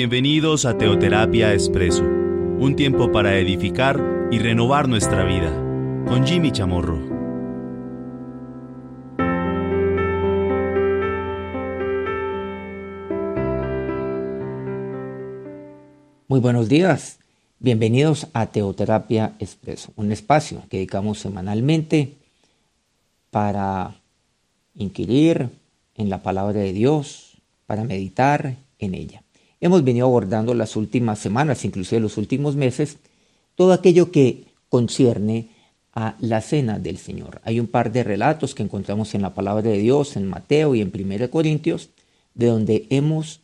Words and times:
Bienvenidos 0.00 0.64
a 0.64 0.78
Teoterapia 0.78 1.52
Expreso, 1.52 2.04
un 2.04 2.74
tiempo 2.74 3.12
para 3.12 3.36
edificar 3.36 4.02
y 4.30 4.38
renovar 4.38 4.88
nuestra 4.88 5.26
vida, 5.26 5.52
con 6.08 6.26
Jimmy 6.26 6.50
Chamorro. 6.52 6.96
Muy 16.28 16.40
buenos 16.40 16.70
días, 16.70 17.18
bienvenidos 17.58 18.26
a 18.32 18.46
Teoterapia 18.46 19.34
Expreso, 19.38 19.92
un 19.96 20.12
espacio 20.12 20.62
que 20.70 20.78
dedicamos 20.78 21.18
semanalmente 21.18 22.14
para 23.30 23.96
inquirir 24.74 25.50
en 25.94 26.08
la 26.08 26.22
palabra 26.22 26.58
de 26.58 26.72
Dios, 26.72 27.36
para 27.66 27.84
meditar 27.84 28.56
en 28.78 28.94
ella. 28.94 29.22
Hemos 29.60 29.84
venido 29.84 30.06
abordando 30.06 30.54
las 30.54 30.74
últimas 30.76 31.18
semanas, 31.18 31.64
inclusive 31.64 32.00
los 32.00 32.16
últimos 32.16 32.56
meses, 32.56 32.96
todo 33.54 33.72
aquello 33.72 34.10
que 34.10 34.44
concierne 34.70 35.48
a 35.92 36.16
la 36.20 36.40
cena 36.40 36.78
del 36.78 36.96
Señor. 36.96 37.40
Hay 37.44 37.60
un 37.60 37.66
par 37.66 37.92
de 37.92 38.04
relatos 38.04 38.54
que 38.54 38.62
encontramos 38.62 39.14
en 39.14 39.22
la 39.22 39.34
palabra 39.34 39.62
de 39.62 39.78
Dios, 39.78 40.16
en 40.16 40.26
Mateo 40.26 40.74
y 40.74 40.80
en 40.80 40.92
1 40.94 41.30
Corintios, 41.30 41.90
de 42.34 42.46
donde 42.46 42.86
hemos 42.90 43.40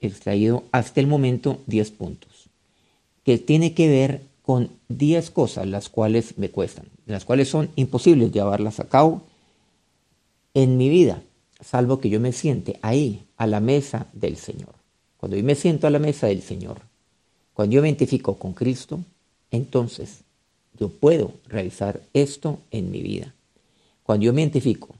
extraído 0.00 0.64
hasta 0.72 1.00
el 1.00 1.06
momento 1.06 1.60
10 1.66 1.90
puntos, 1.92 2.48
que 3.22 3.38
tiene 3.38 3.74
que 3.74 3.88
ver 3.88 4.22
con 4.42 4.70
10 4.88 5.30
cosas 5.30 5.66
las 5.66 5.88
cuales 5.88 6.36
me 6.36 6.50
cuestan, 6.50 6.86
las 7.06 7.24
cuales 7.24 7.48
son 7.48 7.70
imposibles 7.76 8.32
llevarlas 8.32 8.80
a 8.80 8.88
cabo 8.88 9.22
en 10.52 10.76
mi 10.76 10.88
vida, 10.88 11.22
salvo 11.60 12.00
que 12.00 12.10
yo 12.10 12.20
me 12.20 12.32
siente 12.32 12.78
ahí, 12.82 13.24
a 13.36 13.46
la 13.46 13.60
mesa 13.60 14.06
del 14.12 14.36
Señor. 14.36 14.83
Cuando 15.24 15.38
yo 15.38 15.44
me 15.44 15.54
siento 15.54 15.86
a 15.86 15.90
la 15.90 15.98
mesa 15.98 16.26
del 16.26 16.42
Señor, 16.42 16.82
cuando 17.54 17.74
yo 17.74 17.80
me 17.80 17.88
identifico 17.88 18.34
con 18.34 18.52
Cristo, 18.52 19.00
entonces 19.50 20.20
yo 20.78 20.90
puedo 20.90 21.32
realizar 21.48 22.02
esto 22.12 22.58
en 22.70 22.90
mi 22.90 23.00
vida. 23.00 23.32
Cuando 24.02 24.26
yo 24.26 24.34
me 24.34 24.42
identifico 24.42 24.94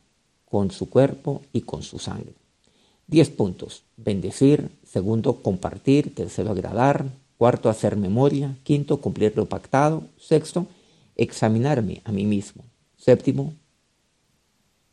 con 0.47 0.70
su 0.70 0.89
cuerpo 0.89 1.42
y 1.52 1.61
con 1.61 1.83
su 1.83 1.98
sangre. 1.98 2.33
Diez 3.06 3.28
puntos. 3.28 3.83
Bendecir. 3.98 4.70
Segundo, 4.83 5.42
compartir. 5.42 6.14
Tercero, 6.14 6.52
agradar. 6.52 7.05
Cuarto, 7.36 7.69
hacer 7.69 7.95
memoria. 7.98 8.56
Quinto, 8.62 9.02
cumplir 9.02 9.36
lo 9.36 9.45
pactado. 9.45 10.05
Sexto, 10.17 10.67
examinarme 11.17 12.00
a 12.02 12.12
mí 12.12 12.25
mismo. 12.25 12.64
Séptimo, 12.97 13.52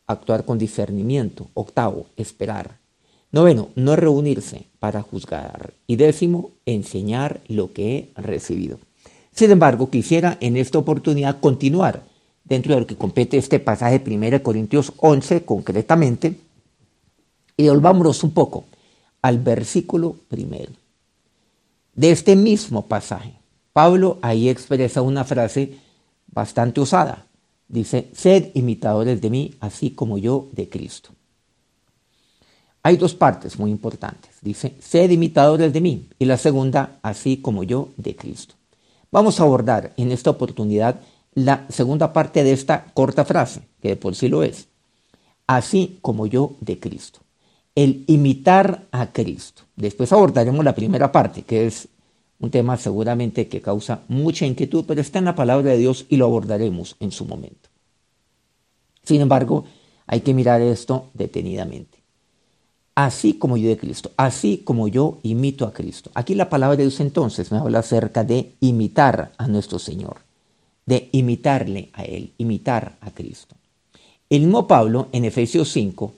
actuar 0.07 0.43
con 0.43 0.57
discernimiento. 0.57 1.47
Octavo, 1.53 2.07
esperar. 2.17 2.80
Noveno, 3.31 3.69
no 3.75 3.95
reunirse 3.95 4.67
para 4.79 5.01
juzgar. 5.01 5.73
Y 5.87 5.95
décimo, 5.95 6.51
enseñar 6.65 7.41
lo 7.47 7.71
que 7.71 8.11
he 8.15 8.21
recibido. 8.21 8.79
Sin 9.31 9.51
embargo, 9.51 9.89
quisiera 9.89 10.37
en 10.41 10.57
esta 10.57 10.77
oportunidad 10.77 11.39
continuar 11.39 12.03
dentro 12.43 12.73
de 12.73 12.81
lo 12.81 12.87
que 12.87 12.97
compete 12.97 13.37
este 13.37 13.59
pasaje 13.59 13.99
de 13.99 14.15
1 14.15 14.43
Corintios 14.43 14.91
11 14.97 15.45
concretamente 15.45 16.35
y 17.55 17.69
volvámonos 17.69 18.23
un 18.23 18.31
poco 18.31 18.65
al 19.21 19.39
versículo 19.39 20.15
primero. 20.27 20.73
De 21.95 22.11
este 22.11 22.35
mismo 22.35 22.87
pasaje, 22.87 23.33
Pablo 23.71 24.19
ahí 24.21 24.49
expresa 24.49 25.01
una 25.01 25.23
frase 25.23 25.77
bastante 26.27 26.81
usada. 26.81 27.27
Dice, 27.67 28.09
sed 28.13 28.49
imitadores 28.53 29.21
de 29.21 29.29
mí, 29.29 29.55
así 29.61 29.91
como 29.91 30.17
yo 30.17 30.49
de 30.51 30.67
Cristo. 30.67 31.11
Hay 32.83 32.97
dos 32.97 33.13
partes 33.13 33.59
muy 33.59 33.69
importantes. 33.69 34.31
Dice, 34.41 34.75
sed 34.79 35.11
imitadores 35.11 35.71
de 35.71 35.81
mí. 35.81 36.07
Y 36.17 36.25
la 36.25 36.37
segunda, 36.37 36.99
así 37.03 37.37
como 37.37 37.63
yo 37.63 37.89
de 37.97 38.15
Cristo. 38.15 38.55
Vamos 39.11 39.39
a 39.39 39.43
abordar 39.43 39.93
en 39.97 40.11
esta 40.11 40.31
oportunidad 40.31 40.99
la 41.33 41.65
segunda 41.69 42.11
parte 42.11 42.43
de 42.43 42.53
esta 42.53 42.85
corta 42.93 43.23
frase, 43.23 43.61
que 43.81 43.89
de 43.89 43.95
por 43.97 44.15
sí 44.15 44.29
lo 44.29 44.41
es. 44.43 44.67
Así 45.47 45.99
como 46.01 46.25
yo 46.25 46.55
de 46.59 46.79
Cristo. 46.79 47.19
El 47.75 48.03
imitar 48.07 48.87
a 48.91 49.11
Cristo. 49.11 49.63
Después 49.75 50.11
abordaremos 50.11 50.65
la 50.65 50.75
primera 50.75 51.11
parte, 51.11 51.43
que 51.43 51.67
es 51.67 51.87
un 52.39 52.49
tema 52.49 52.77
seguramente 52.77 53.47
que 53.47 53.61
causa 53.61 54.01
mucha 54.07 54.45
inquietud, 54.45 54.85
pero 54.87 55.01
está 55.01 55.19
en 55.19 55.25
la 55.25 55.35
palabra 55.35 55.71
de 55.71 55.77
Dios 55.77 56.05
y 56.09 56.17
lo 56.17 56.25
abordaremos 56.25 56.95
en 56.99 57.11
su 57.11 57.25
momento. 57.25 57.69
Sin 59.03 59.21
embargo, 59.21 59.65
hay 60.07 60.21
que 60.21 60.33
mirar 60.33 60.61
esto 60.61 61.09
detenidamente 61.13 62.00
así 62.95 63.33
como 63.33 63.57
yo 63.57 63.69
de 63.69 63.77
Cristo, 63.77 64.11
así 64.17 64.61
como 64.63 64.87
yo 64.87 65.19
imito 65.23 65.65
a 65.65 65.73
Cristo. 65.73 66.11
Aquí 66.13 66.35
la 66.35 66.49
palabra 66.49 66.77
de 66.77 66.83
Dios 66.83 66.99
entonces 66.99 67.51
me 67.51 67.57
habla 67.57 67.79
acerca 67.79 68.23
de 68.23 68.53
imitar 68.59 69.31
a 69.37 69.47
nuestro 69.47 69.79
Señor, 69.79 70.17
de 70.85 71.09
imitarle 71.11 71.89
a 71.93 72.03
Él, 72.03 72.31
imitar 72.37 72.97
a 73.01 73.11
Cristo. 73.11 73.55
El 74.29 74.41
mismo 74.41 74.67
Pablo 74.67 75.07
en 75.11 75.25
Efesios 75.25 75.71
5, 75.71 76.13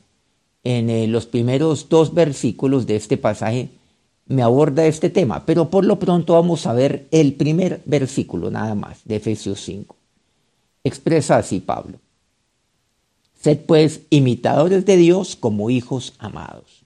en 0.64 0.90
eh, 0.90 1.08
los 1.08 1.26
primeros 1.26 1.90
dos 1.90 2.14
versículos 2.14 2.86
de 2.86 2.96
este 2.96 3.18
pasaje, 3.18 3.70
me 4.28 4.42
aborda 4.42 4.86
este 4.86 5.10
tema, 5.10 5.46
pero 5.46 5.70
por 5.70 5.84
lo 5.84 6.00
pronto 6.00 6.34
vamos 6.34 6.66
a 6.66 6.74
ver 6.74 7.08
el 7.12 7.34
primer 7.34 7.82
versículo 7.86 8.50
nada 8.50 8.74
más 8.74 9.00
de 9.04 9.18
Efesios 9.18 9.60
5. 9.62 9.96
Expresa 10.84 11.38
así 11.38 11.60
Pablo. 11.60 11.98
Sed 13.44 13.60
pues 13.66 14.04
imitadores 14.10 14.86
de 14.86 14.96
Dios 14.96 15.36
como 15.36 15.70
hijos 15.70 16.14
amados. 16.18 16.86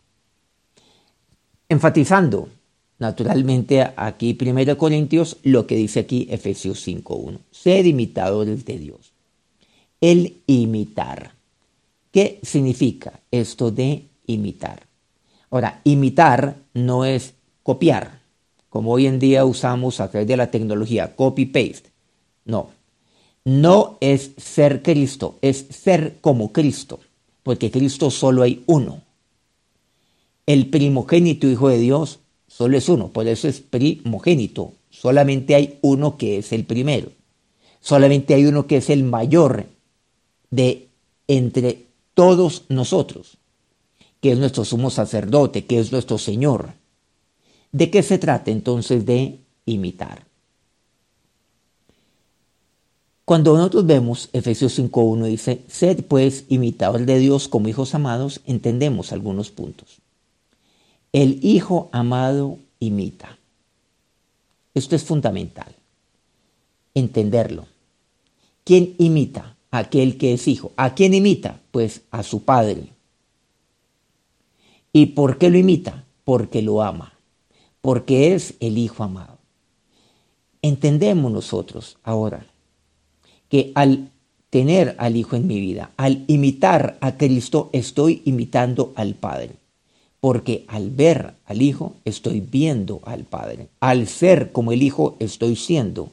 Enfatizando 1.70 2.50
naturalmente 2.98 3.88
aquí 3.96 4.36
1 4.42 4.76
Corintios 4.76 5.38
lo 5.44 5.68
que 5.68 5.76
dice 5.76 6.00
aquí 6.00 6.26
Efesios 6.32 6.88
5.1. 6.88 7.38
Sed 7.52 7.86
imitadores 7.86 8.66
de 8.66 8.80
Dios. 8.80 9.14
El 10.02 10.38
imitar. 10.48 11.34
¿Qué 12.12 12.40
significa 12.42 13.20
esto 13.30 13.70
de 13.70 14.06
imitar? 14.26 14.82
Ahora, 15.52 15.82
imitar 15.84 16.56
no 16.74 17.06
es 17.06 17.36
copiar, 17.62 18.20
como 18.70 18.94
hoy 18.94 19.06
en 19.06 19.20
día 19.20 19.46
usamos 19.46 20.00
a 20.00 20.10
través 20.10 20.28
de 20.28 20.38
la 20.38 20.50
tecnología, 20.50 21.16
copy-paste. 21.16 21.92
No, 22.46 22.72
no 23.48 23.98
es 24.02 24.32
ser 24.36 24.84
Cristo, 24.84 25.38
es 25.42 25.68
ser 25.70 26.18
como 26.20 26.52
Cristo, 26.52 27.00
porque 27.44 27.72
Cristo 27.72 28.12
solo 28.12 28.44
hay 28.44 28.62
uno. 28.66 29.04
El 30.46 30.66
primogénito 30.66 31.48
Hijo 31.48 31.70
de 31.70 31.78
Dios 31.78 32.20
solo 32.50 32.78
es 32.78 32.90
uno, 32.90 33.08
por 33.08 33.26
eso 33.26 33.48
es 33.48 33.62
primogénito. 33.62 34.74
Solamente 34.90 35.56
hay 35.56 35.80
uno 35.82 36.18
que 36.18 36.40
es 36.40 36.52
el 36.52 36.66
primero. 36.66 37.10
Solamente 37.80 38.34
hay 38.34 38.48
uno 38.48 38.68
que 38.68 38.78
es 38.78 38.90
el 38.90 39.06
mayor 39.06 39.68
de 40.50 40.90
entre 41.30 41.86
todos 42.16 42.66
nosotros, 42.68 43.38
que 44.20 44.34
es 44.34 44.38
nuestro 44.38 44.66
sumo 44.66 44.90
sacerdote, 44.90 45.64
que 45.64 45.80
es 45.80 45.94
nuestro 45.94 46.18
Señor. 46.18 46.74
¿De 47.72 47.90
qué 47.92 48.04
se 48.04 48.18
trata 48.18 48.52
entonces 48.52 49.06
de 49.06 49.40
imitar? 49.66 50.27
Cuando 53.28 53.58
nosotros 53.58 53.86
vemos 53.86 54.30
Efesios 54.32 54.80
5.1 54.80 55.26
dice, 55.26 55.62
sed 55.68 56.06
pues 56.06 56.46
imitador 56.48 57.06
de 57.06 57.20
Dios 57.20 57.50
como 57.50 57.68
hijos 57.68 57.94
amados, 57.94 58.40
entendemos 58.46 59.12
algunos 59.12 59.52
puntos. 59.52 59.98
El 61.12 61.44
hijo 61.44 61.90
amado 61.92 62.58
imita. 62.80 63.38
Esto 64.74 64.96
es 64.96 65.04
fundamental. 65.04 65.76
Entenderlo. 66.94 67.66
¿Quién 68.64 68.96
imita? 68.98 69.58
Aquel 69.72 70.18
que 70.18 70.32
es 70.32 70.48
hijo. 70.48 70.72
¿A 70.78 70.96
quién 70.96 71.14
imita? 71.14 71.60
Pues 71.72 72.04
a 72.12 72.24
su 72.24 72.44
padre. 72.46 72.94
¿Y 74.94 75.08
por 75.08 75.38
qué 75.38 75.50
lo 75.50 75.58
imita? 75.58 76.06
Porque 76.24 76.62
lo 76.62 76.82
ama. 76.82 77.12
Porque 77.82 78.34
es 78.36 78.54
el 78.62 78.78
hijo 78.78 79.04
amado. 79.04 79.38
Entendemos 80.62 81.30
nosotros 81.30 81.98
ahora 82.04 82.46
que 83.50 83.72
al 83.76 84.10
tener 84.50 84.96
al 84.98 85.16
Hijo 85.16 85.36
en 85.36 85.48
mi 85.48 85.60
vida, 85.60 85.92
al 85.98 86.24
imitar 86.28 86.98
a 87.02 87.18
Cristo, 87.18 87.70
estoy 87.74 88.22
imitando 88.26 88.94
al 88.96 89.14
Padre. 89.16 89.52
Porque 90.20 90.66
al 90.68 90.90
ver 90.90 91.34
al 91.46 91.62
Hijo, 91.62 91.96
estoy 92.06 92.42
viendo 92.42 93.02
al 93.06 93.24
Padre. 93.24 93.68
Al 93.80 94.08
ser 94.08 94.52
como 94.52 94.72
el 94.72 94.82
Hijo, 94.82 95.16
estoy 95.20 95.56
siendo 95.56 96.10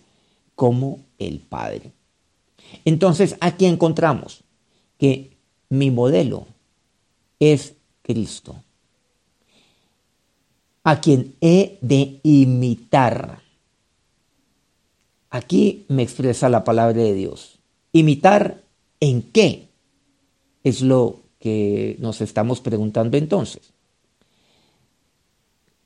como 0.55 1.01
el 1.19 1.39
Padre. 1.39 1.93
Entonces, 2.85 3.37
aquí 3.41 3.67
encontramos 3.67 4.43
que 4.99 5.31
mi 5.69 5.91
modelo 5.91 6.47
es 7.41 7.75
Cristo, 8.03 8.57
a 10.83 11.01
quien 11.01 11.35
he 11.41 11.79
de 11.81 12.21
imitar. 12.23 13.44
Aquí 15.35 15.85
me 15.89 16.05
expresa 16.05 16.49
la 16.49 16.63
palabra 16.63 17.03
de 17.03 17.13
Dios. 17.13 17.59
¿Imitar 17.91 18.63
en 19.01 19.21
qué? 19.21 19.67
Es 20.63 20.81
lo 20.81 21.23
que 21.41 21.97
nos 21.99 22.21
estamos 22.21 22.61
preguntando 22.61 23.17
entonces. 23.17 23.73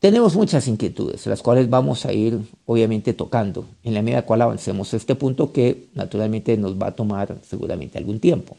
Tenemos 0.00 0.36
muchas 0.36 0.68
inquietudes, 0.68 1.26
las 1.26 1.40
cuales 1.40 1.70
vamos 1.70 2.04
a 2.04 2.12
ir 2.12 2.38
obviamente 2.66 3.14
tocando 3.14 3.64
en 3.84 3.94
la 3.94 4.02
medida 4.02 4.26
cual 4.26 4.42
avancemos 4.42 4.92
este 4.92 5.14
punto 5.14 5.50
que 5.50 5.88
naturalmente 5.94 6.54
nos 6.58 6.78
va 6.78 6.88
a 6.88 6.94
tomar 6.94 7.38
seguramente 7.40 7.96
algún 7.96 8.20
tiempo. 8.20 8.54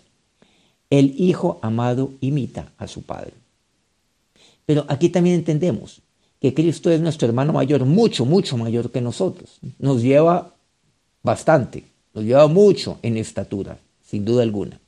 El 0.89 1.13
hijo 1.21 1.59
amado 1.61 2.13
imita 2.19 2.71
a 2.79 2.87
su 2.87 3.03
padre. 3.03 3.33
Pero 4.65 4.85
aquí 4.87 5.09
también 5.09 5.35
entendemos 5.35 6.01
que 6.41 6.55
Cristo 6.55 6.89
es 6.89 6.99
nuestro 6.99 7.27
hermano 7.27 7.53
mayor, 7.53 7.85
mucho, 7.85 8.25
mucho 8.25 8.57
mayor 8.57 8.89
que 8.89 9.01
nosotros. 9.01 9.59
Nos 9.77 10.01
lleva 10.01 10.55
bastante, 11.23 11.85
nos 12.13 12.23
lleva 12.23 12.47
mucho 12.47 12.99
en 13.01 13.17
estatura, 13.17 13.79
sin 14.03 14.25
duda 14.25 14.43
alguna. 14.43 14.79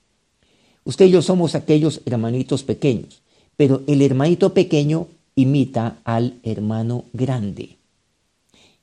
Usted 0.84 1.06
y 1.06 1.12
yo 1.12 1.22
somos 1.22 1.56
aquellos 1.56 2.02
hermanitos 2.06 2.64
pequeños, 2.64 3.22
pero 3.56 3.82
el 3.88 4.02
hermanito 4.02 4.54
pequeño 4.54 5.08
imita 5.36 5.98
al 6.04 6.40
hermano 6.44 7.06
grande. 7.14 7.78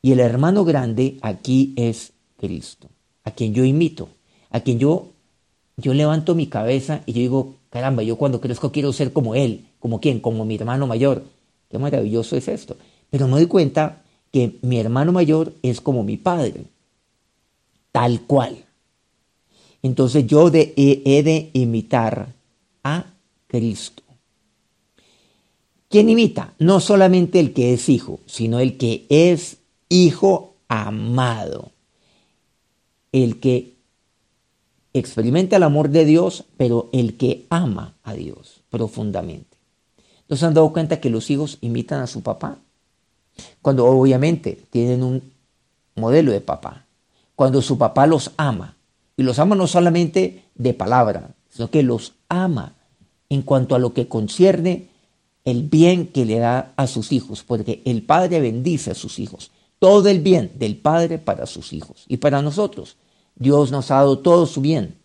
Y 0.00 0.12
el 0.12 0.20
hermano 0.20 0.64
grande 0.64 1.18
aquí 1.22 1.74
es 1.76 2.12
Cristo, 2.38 2.88
a 3.24 3.32
quien 3.32 3.52
yo 3.52 3.64
imito, 3.64 4.08
a 4.50 4.60
quien 4.60 4.78
yo, 4.78 5.08
yo 5.76 5.92
levanto 5.92 6.34
mi 6.34 6.46
cabeza 6.46 7.02
y 7.06 7.12
yo 7.12 7.20
digo, 7.20 7.54
caramba, 7.70 8.02
yo 8.02 8.16
cuando 8.16 8.40
crezco 8.40 8.70
quiero 8.70 8.92
ser 8.92 9.12
como 9.12 9.34
él, 9.34 9.66
como 9.80 10.00
quién, 10.00 10.20
como 10.20 10.44
mi 10.44 10.54
hermano 10.54 10.86
mayor. 10.86 11.24
Qué 11.68 11.78
maravilloso 11.78 12.36
es 12.36 12.48
esto. 12.48 12.76
Pero 13.10 13.26
me 13.26 13.34
doy 13.34 13.46
cuenta 13.46 14.02
que 14.32 14.58
mi 14.62 14.78
hermano 14.78 15.12
mayor 15.12 15.52
es 15.62 15.80
como 15.80 16.04
mi 16.04 16.16
padre, 16.16 16.64
tal 17.92 18.22
cual. 18.22 18.64
Entonces 19.82 20.26
yo 20.26 20.50
de, 20.50 20.74
he 20.76 21.22
de 21.22 21.50
imitar 21.52 22.34
a 22.84 23.06
Cristo. 23.46 24.02
¿Quién 25.88 26.10
imita? 26.10 26.54
No 26.58 26.80
solamente 26.80 27.40
el 27.40 27.54
que 27.54 27.72
es 27.72 27.88
hijo, 27.88 28.20
sino 28.26 28.60
el 28.60 28.76
que 28.76 29.06
es 29.08 29.58
hijo 29.88 30.54
amado. 30.68 31.70
El 33.10 33.40
que 33.40 33.74
experimenta 34.92 35.56
el 35.56 35.62
amor 35.62 35.88
de 35.88 36.04
Dios, 36.04 36.44
pero 36.56 36.90
el 36.92 37.16
que 37.16 37.46
ama 37.48 37.94
a 38.02 38.12
Dios 38.12 38.60
profundamente. 38.68 39.56
¿No 40.28 40.36
se 40.36 40.44
han 40.44 40.52
dado 40.52 40.72
cuenta 40.72 41.00
que 41.00 41.08
los 41.08 41.30
hijos 41.30 41.56
imitan 41.62 42.02
a 42.02 42.06
su 42.06 42.22
papá? 42.22 42.58
Cuando 43.62 43.86
obviamente 43.86 44.58
tienen 44.70 45.02
un 45.02 45.22
modelo 45.94 46.32
de 46.32 46.42
papá. 46.42 46.84
Cuando 47.38 47.62
su 47.62 47.78
papá 47.78 48.08
los 48.08 48.32
ama. 48.36 48.74
Y 49.16 49.22
los 49.22 49.38
ama 49.38 49.54
no 49.54 49.68
solamente 49.68 50.46
de 50.56 50.74
palabra, 50.74 51.36
sino 51.48 51.70
que 51.70 51.84
los 51.84 52.14
ama 52.28 52.74
en 53.28 53.42
cuanto 53.42 53.76
a 53.76 53.78
lo 53.78 53.94
que 53.94 54.08
concierne 54.08 54.88
el 55.44 55.62
bien 55.62 56.08
que 56.08 56.24
le 56.24 56.40
da 56.40 56.72
a 56.74 56.88
sus 56.88 57.12
hijos, 57.12 57.44
porque 57.44 57.80
el 57.84 58.02
Padre 58.02 58.40
bendice 58.40 58.90
a 58.90 58.96
sus 58.96 59.20
hijos. 59.20 59.52
Todo 59.78 60.08
el 60.08 60.18
bien 60.18 60.50
del 60.56 60.78
Padre 60.78 61.18
para 61.18 61.46
sus 61.46 61.72
hijos 61.72 62.06
y 62.08 62.16
para 62.16 62.42
nosotros. 62.42 62.96
Dios 63.36 63.70
nos 63.70 63.92
ha 63.92 63.98
dado 63.98 64.18
todo 64.18 64.44
su 64.44 64.60
bien, 64.60 64.98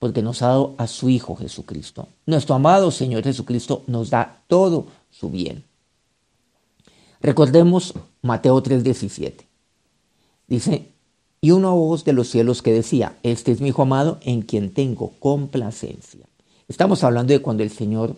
porque 0.00 0.20
nos 0.20 0.42
ha 0.42 0.48
dado 0.48 0.74
a 0.78 0.88
su 0.88 1.08
Hijo 1.08 1.36
Jesucristo. 1.36 2.08
Nuestro 2.26 2.56
amado 2.56 2.90
Señor 2.90 3.22
Jesucristo 3.22 3.84
nos 3.86 4.10
da 4.10 4.42
todo 4.48 4.88
su 5.10 5.30
bien. 5.30 5.62
Recordemos 7.20 7.94
Mateo 8.20 8.60
3:17. 8.64 9.46
Dice, 10.48 10.97
y 11.40 11.52
una 11.52 11.70
voz 11.70 12.04
de 12.04 12.12
los 12.12 12.28
cielos 12.28 12.62
que 12.62 12.72
decía, 12.72 13.16
este 13.22 13.52
es 13.52 13.60
mi 13.60 13.68
Hijo 13.68 13.82
amado 13.82 14.18
en 14.22 14.42
quien 14.42 14.72
tengo 14.72 15.12
complacencia. 15.20 16.26
Estamos 16.66 17.04
hablando 17.04 17.32
de 17.32 17.40
cuando 17.40 17.62
el 17.62 17.70
Señor 17.70 18.16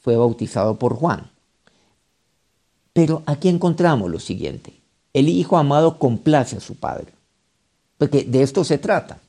fue 0.00 0.16
bautizado 0.16 0.78
por 0.78 0.94
Juan. 0.94 1.30
Pero 2.92 3.22
aquí 3.26 3.48
encontramos 3.48 4.10
lo 4.10 4.20
siguiente. 4.20 4.72
El 5.12 5.28
Hijo 5.28 5.56
amado 5.56 5.98
complace 5.98 6.56
a 6.56 6.60
su 6.60 6.76
Padre. 6.76 7.12
Porque 7.98 8.24
de 8.24 8.42
esto 8.42 8.64
se 8.64 8.78
trata. 8.78 9.20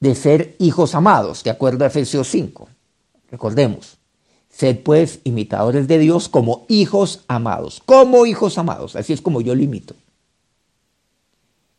De 0.00 0.14
ser 0.14 0.56
hijos 0.58 0.94
amados, 0.94 1.44
de 1.44 1.50
acuerdo 1.50 1.84
a 1.84 1.88
Efesios 1.88 2.28
5. 2.28 2.68
Recordemos. 3.30 3.96
Sed 4.50 4.80
pues 4.80 5.20
imitadores 5.24 5.88
de 5.88 5.98
Dios 5.98 6.28
como 6.28 6.66
hijos 6.68 7.20
amados. 7.28 7.80
Como 7.86 8.26
hijos 8.26 8.58
amados. 8.58 8.96
Así 8.96 9.12
es 9.12 9.22
como 9.22 9.40
yo 9.40 9.54
lo 9.54 9.62
imito. 9.62 9.94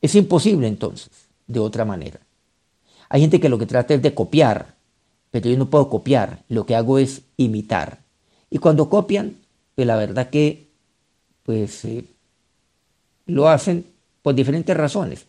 Es 0.03 0.13
imposible 0.13 0.67
entonces, 0.67 1.09
de 1.47 1.59
otra 1.59 1.83
manera. 1.83 2.19
Hay 3.09 3.21
gente 3.21 3.39
que 3.39 3.49
lo 3.49 3.57
que 3.57 3.65
trata 3.65 3.95
es 3.95 4.01
de 4.03 4.13
copiar 4.13 4.73
pero 5.33 5.49
yo 5.49 5.57
no 5.57 5.67
puedo 5.67 5.89
copiar, 5.89 6.43
lo 6.47 6.67
que 6.67 6.75
hago 6.75 6.99
es 6.99 7.23
imitar. 7.37 7.97
Y 8.51 8.59
cuando 8.59 8.87
copian, 8.87 9.35
pues 9.73 9.87
la 9.87 9.95
verdad 9.95 10.29
que 10.29 10.67
pues 11.41 11.83
eh, 11.85 12.05
lo 13.25 13.49
hacen 13.49 13.83
por 14.21 14.35
diferentes 14.35 14.77
razones. 14.77 15.25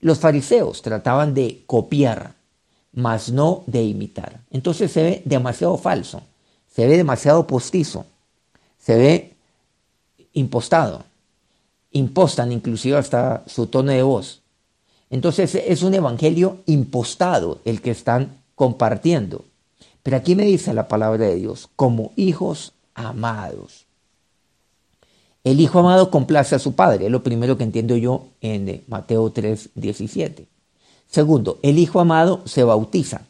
Los 0.00 0.18
fariseos 0.18 0.80
trataban 0.80 1.34
de 1.34 1.62
copiar, 1.66 2.32
mas 2.94 3.30
no 3.30 3.64
de 3.66 3.82
imitar. 3.82 4.40
Entonces 4.50 4.90
se 4.90 5.02
ve 5.02 5.22
demasiado 5.26 5.76
falso, 5.76 6.22
se 6.74 6.86
ve 6.86 6.96
demasiado 6.96 7.46
postizo, 7.46 8.06
se 8.78 8.96
ve 8.96 9.34
impostado. 10.32 11.04
Impostan 11.94 12.52
inclusive 12.52 12.98
hasta 12.98 13.42
su 13.46 13.68
tono 13.68 13.90
de 13.90 14.02
voz. 14.02 14.42
Entonces 15.08 15.54
es 15.54 15.82
un 15.82 15.94
evangelio 15.94 16.58
impostado 16.66 17.60
el 17.64 17.80
que 17.80 17.90
están 17.90 18.42
compartiendo. 18.54 19.44
Pero 20.02 20.18
aquí 20.18 20.34
me 20.34 20.44
dice 20.44 20.74
la 20.74 20.88
palabra 20.88 21.24
de 21.24 21.36
Dios, 21.36 21.70
como 21.76 22.12
hijos 22.16 22.72
amados. 22.94 23.86
El 25.44 25.60
hijo 25.60 25.78
amado 25.78 26.10
complace 26.10 26.54
a 26.54 26.58
su 26.58 26.74
padre, 26.74 27.06
es 27.06 27.10
lo 27.12 27.22
primero 27.22 27.56
que 27.56 27.64
entiendo 27.64 27.96
yo 27.96 28.26
en 28.40 28.68
eh, 28.68 28.84
Mateo 28.88 29.30
3, 29.30 29.70
17. 29.74 30.46
Segundo, 31.08 31.58
el 31.62 31.78
hijo 31.78 32.00
amado 32.00 32.42
se 32.44 32.64
bautiza. 32.64 33.22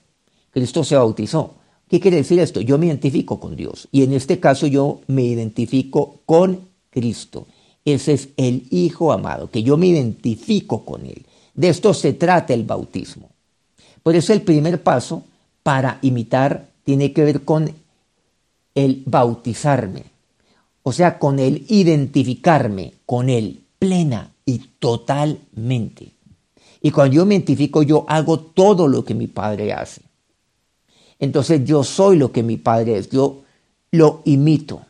Cristo 0.52 0.84
se 0.84 0.96
bautizó. 0.96 1.54
¿Qué 1.88 2.00
quiere 2.00 2.16
decir 2.16 2.38
esto? 2.38 2.60
Yo 2.60 2.78
me 2.78 2.86
identifico 2.86 3.38
con 3.38 3.56
Dios 3.56 3.88
y 3.92 4.04
en 4.04 4.14
este 4.14 4.40
caso 4.40 4.66
yo 4.66 5.00
me 5.06 5.22
identifico 5.22 6.20
con 6.24 6.60
Cristo. 6.90 7.46
Ese 7.84 8.14
es 8.14 8.28
el 8.36 8.66
Hijo 8.70 9.12
amado, 9.12 9.50
que 9.50 9.62
yo 9.62 9.76
me 9.76 9.86
identifico 9.86 10.84
con 10.84 11.04
Él. 11.06 11.24
De 11.54 11.68
esto 11.68 11.94
se 11.94 12.12
trata 12.12 12.54
el 12.54 12.64
bautismo. 12.64 13.30
Por 14.02 14.16
eso 14.16 14.32
el 14.32 14.42
primer 14.42 14.82
paso 14.82 15.24
para 15.62 15.98
imitar 16.02 16.68
tiene 16.84 17.12
que 17.12 17.24
ver 17.24 17.44
con 17.44 17.70
el 18.74 19.02
bautizarme, 19.06 20.04
o 20.82 20.92
sea, 20.92 21.18
con 21.18 21.38
el 21.38 21.64
identificarme 21.68 22.94
con 23.06 23.28
Él 23.30 23.60
plena 23.78 24.32
y 24.44 24.58
totalmente. 24.78 26.12
Y 26.80 26.90
cuando 26.90 27.16
yo 27.16 27.26
me 27.26 27.34
identifico, 27.34 27.82
yo 27.82 28.04
hago 28.08 28.38
todo 28.38 28.88
lo 28.88 29.04
que 29.04 29.14
mi 29.14 29.26
Padre 29.26 29.72
hace. 29.72 30.02
Entonces 31.18 31.64
yo 31.64 31.82
soy 31.84 32.18
lo 32.18 32.32
que 32.32 32.42
mi 32.42 32.56
Padre 32.56 32.98
es, 32.98 33.08
yo 33.08 33.42
lo 33.90 34.20
imito. 34.24 34.82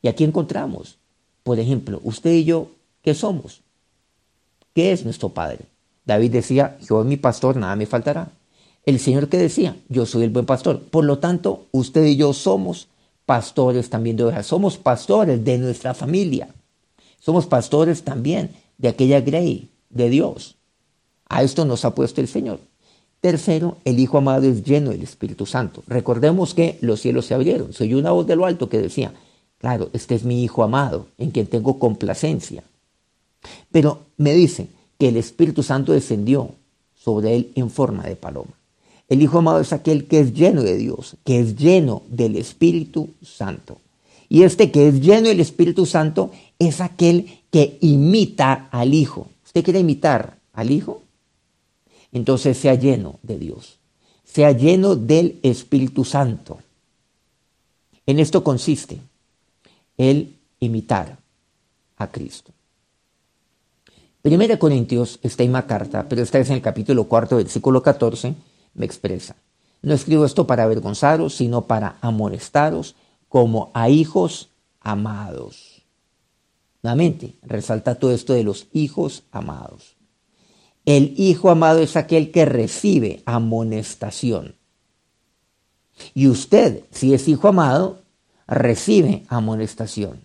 Y 0.00 0.08
aquí 0.08 0.24
encontramos, 0.24 0.98
por 1.42 1.58
ejemplo, 1.58 2.00
usted 2.04 2.32
y 2.32 2.44
yo, 2.44 2.68
¿qué 3.02 3.14
somos? 3.14 3.60
¿Qué 4.74 4.92
es 4.92 5.04
nuestro 5.04 5.30
Padre? 5.30 5.66
David 6.04 6.32
decía, 6.32 6.76
yo 6.80 6.86
soy 6.86 7.06
mi 7.06 7.16
pastor, 7.16 7.56
nada 7.56 7.76
me 7.76 7.86
faltará. 7.86 8.30
El 8.84 8.98
Señor 8.98 9.28
que 9.28 9.38
decía, 9.38 9.76
yo 9.88 10.06
soy 10.06 10.24
el 10.24 10.30
buen 10.30 10.46
pastor. 10.46 10.80
Por 10.80 11.04
lo 11.04 11.18
tanto, 11.18 11.66
usted 11.70 12.04
y 12.04 12.16
yo 12.16 12.32
somos 12.32 12.88
pastores 13.26 13.90
también 13.90 14.16
de 14.16 14.24
ovejas. 14.24 14.46
Somos 14.46 14.76
pastores 14.76 15.44
de 15.44 15.58
nuestra 15.58 15.94
familia. 15.94 16.48
Somos 17.20 17.46
pastores 17.46 18.02
también 18.02 18.50
de 18.78 18.88
aquella 18.88 19.20
grey 19.20 19.70
de 19.90 20.10
Dios. 20.10 20.56
A 21.28 21.42
esto 21.42 21.64
nos 21.64 21.84
ha 21.84 21.94
puesto 21.94 22.20
el 22.20 22.28
Señor. 22.28 22.58
Tercero, 23.20 23.76
el 23.84 24.00
Hijo 24.00 24.18
amado 24.18 24.48
es 24.48 24.64
lleno 24.64 24.90
del 24.90 25.02
Espíritu 25.02 25.46
Santo. 25.46 25.84
Recordemos 25.86 26.54
que 26.54 26.78
los 26.80 27.00
cielos 27.00 27.26
se 27.26 27.34
abrieron. 27.34 27.72
Soy 27.72 27.94
una 27.94 28.10
voz 28.10 28.26
de 28.26 28.34
lo 28.34 28.46
alto 28.46 28.68
que 28.68 28.78
decía, 28.78 29.12
claro, 29.62 29.88
este 29.92 30.16
es 30.16 30.24
mi 30.24 30.42
Hijo 30.42 30.64
amado, 30.64 31.06
en 31.18 31.30
quien 31.30 31.46
tengo 31.46 31.78
complacencia. 31.78 32.64
Pero 33.70 34.00
me 34.16 34.34
dice 34.34 34.66
que 34.98 35.08
el 35.08 35.16
Espíritu 35.16 35.62
Santo 35.62 35.92
descendió 35.92 36.50
sobre 36.96 37.36
él 37.36 37.52
en 37.54 37.70
forma 37.70 38.02
de 38.02 38.16
paloma. 38.16 38.50
El 39.08 39.22
Hijo 39.22 39.38
amado 39.38 39.60
es 39.60 39.72
aquel 39.72 40.06
que 40.06 40.18
es 40.18 40.34
lleno 40.34 40.62
de 40.62 40.76
Dios, 40.76 41.16
que 41.24 41.38
es 41.38 41.56
lleno 41.56 42.02
del 42.08 42.36
Espíritu 42.36 43.10
Santo. 43.22 43.78
Y 44.28 44.42
este 44.42 44.72
que 44.72 44.88
es 44.88 45.00
lleno 45.00 45.28
del 45.28 45.40
Espíritu 45.40 45.86
Santo 45.86 46.32
es 46.58 46.80
aquel 46.80 47.40
que 47.52 47.78
imita 47.80 48.68
al 48.72 48.94
Hijo. 48.94 49.28
¿Usted 49.44 49.62
quiere 49.62 49.78
imitar 49.78 50.38
al 50.54 50.72
Hijo? 50.72 51.02
Entonces 52.10 52.58
sea 52.58 52.74
lleno 52.74 53.20
de 53.22 53.38
Dios, 53.38 53.78
sea 54.24 54.50
lleno 54.50 54.96
del 54.96 55.38
Espíritu 55.44 56.04
Santo. 56.04 56.58
En 58.06 58.18
esto 58.18 58.42
consiste 58.42 58.98
el 59.96 60.38
imitar 60.60 61.18
a 61.96 62.10
Cristo. 62.10 62.52
Primera 64.22 64.58
Corintios 64.58 65.18
en 65.22 65.50
una 65.50 65.66
carta, 65.66 66.08
pero 66.08 66.22
esta 66.22 66.38
es 66.38 66.48
en 66.48 66.56
el 66.56 66.62
capítulo 66.62 67.04
cuarto, 67.04 67.36
versículo 67.36 67.82
14, 67.82 68.34
me 68.74 68.86
expresa. 68.86 69.34
No 69.82 69.94
escribo 69.94 70.24
esto 70.24 70.46
para 70.46 70.62
avergonzaros, 70.62 71.34
sino 71.34 71.66
para 71.66 71.98
amonestaros 72.00 72.94
como 73.28 73.72
a 73.74 73.88
hijos 73.88 74.50
amados. 74.80 75.82
Nuevamente, 76.82 77.34
resalta 77.42 77.96
todo 77.96 78.12
esto 78.12 78.32
de 78.32 78.44
los 78.44 78.68
hijos 78.72 79.24
amados. 79.32 79.96
El 80.84 81.14
hijo 81.16 81.50
amado 81.50 81.80
es 81.80 81.96
aquel 81.96 82.30
que 82.30 82.44
recibe 82.44 83.22
amonestación. 83.24 84.56
Y 86.14 86.28
usted, 86.28 86.84
si 86.90 87.14
es 87.14 87.28
hijo 87.28 87.48
amado, 87.48 88.01
recibe 88.54 89.24
amonestación, 89.28 90.20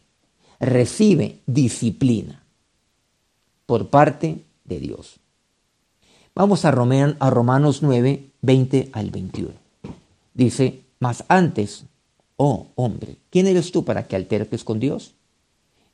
recibe 0.59 1.39
disciplina 1.45 2.43
por 3.65 3.89
parte 3.89 4.43
de 4.63 4.79
Dios. 4.79 5.19
Vamos 6.35 6.65
a, 6.65 6.71
Romanos 6.71 7.81
9, 7.81 8.29
20 8.41 8.89
al 8.93 9.09
21. 9.09 9.53
Dice, 10.33 10.81
mas 10.99 11.23
antes, 11.27 11.85
oh 12.35 12.67
hombre, 12.75 13.17
¿quién 13.31 13.47
eres 13.47 13.71
tú 13.71 13.83
para 13.83 14.07
que 14.07 14.15
alterques 14.15 14.63
con 14.63 14.79
Dios? 14.79 15.15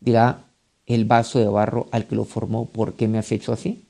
Dirá 0.02 0.46
el 0.86 1.06
vaso 1.06 1.40
de 1.40 1.48
barro 1.48 1.88
al 1.92 2.08
que 2.08 2.16
lo 2.16 2.25
formó, 2.25 2.66
¿por 2.66 2.94
qué 2.94 3.08
me 3.08 3.20
has 3.20 3.32
hecho 3.32 3.54
así? 3.54 3.86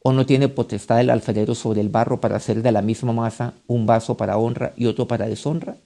¿O 0.00 0.12
no 0.12 0.24
tiene 0.24 0.48
potestad 0.48 1.00
el 1.00 1.10
alfarero 1.10 1.56
sobre 1.56 1.80
el 1.80 1.88
barro 1.88 2.20
para 2.20 2.36
hacer 2.36 2.62
de 2.62 2.70
la 2.70 2.82
misma 2.82 3.12
masa 3.12 3.54
un 3.66 3.86
vaso 3.86 4.16
para 4.16 4.38
honra 4.38 4.72
y 4.76 4.86
otro 4.86 5.08
para 5.08 5.26
deshonra? 5.26 5.76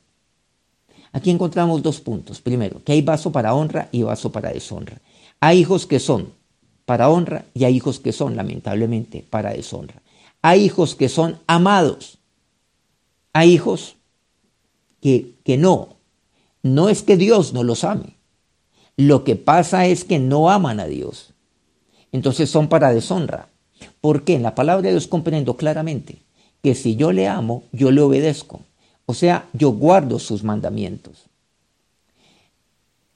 Aquí 1.12 1.31
encontramos 1.31 1.83
dos 1.83 2.00
puntos. 2.00 2.40
Primero, 2.40 2.83
que 2.85 2.92
hay 2.92 3.02
vaso 3.02 3.31
para 3.31 3.54
honra 3.54 3.88
y 3.92 4.02
vaso 4.02 4.33
para 4.33 4.52
deshonra. 4.52 5.00
Hay 5.40 5.59
hijos 5.59 5.87
que 5.87 6.00
son 6.00 6.33
para 6.85 7.11
honra 7.11 7.45
y 7.54 7.64
hay 7.64 7.76
hijos 7.76 8.00
que 8.00 8.12
son, 8.12 8.37
lamentablemente, 8.37 9.25
para 9.28 9.52
deshonra. 9.52 10.02
Hay 10.40 10.64
hijos 10.64 10.95
que 10.95 11.09
son 11.09 11.38
amados. 11.47 12.19
Hay 13.33 13.52
hijos 13.52 13.97
que, 15.00 15.35
que 15.45 15.57
no. 15.57 15.97
No 16.62 16.88
es 16.88 17.02
que 17.02 17.16
Dios 17.16 17.52
no 17.52 17.62
los 17.62 17.85
ame. 17.85 18.16
Lo 18.97 19.25
que 19.25 19.37
pasa 19.37 19.87
es 19.87 20.04
que 20.04 20.19
no 20.19 20.50
aman 20.50 20.81
a 20.81 20.87
Dios. 20.87 21.33
Entonces 22.11 22.50
son 22.50 22.69
para 22.69 22.92
deshonra. 22.92 23.49
Porque 24.00 24.35
en 24.35 24.42
la 24.42 24.54
palabra 24.54 24.83
de 24.83 24.90
Dios 24.90 25.07
comprendo 25.07 25.57
claramente 25.57 26.23
que 26.62 26.75
si 26.75 26.97
yo 26.97 27.12
le 27.12 27.28
amo, 27.28 27.64
yo 27.73 27.90
le 27.90 28.00
obedezco. 28.00 28.61
O 29.06 29.14
sea, 29.14 29.49
yo 29.52 29.71
guardo 29.71 30.18
sus 30.18 30.44
mandamientos. 30.44 31.26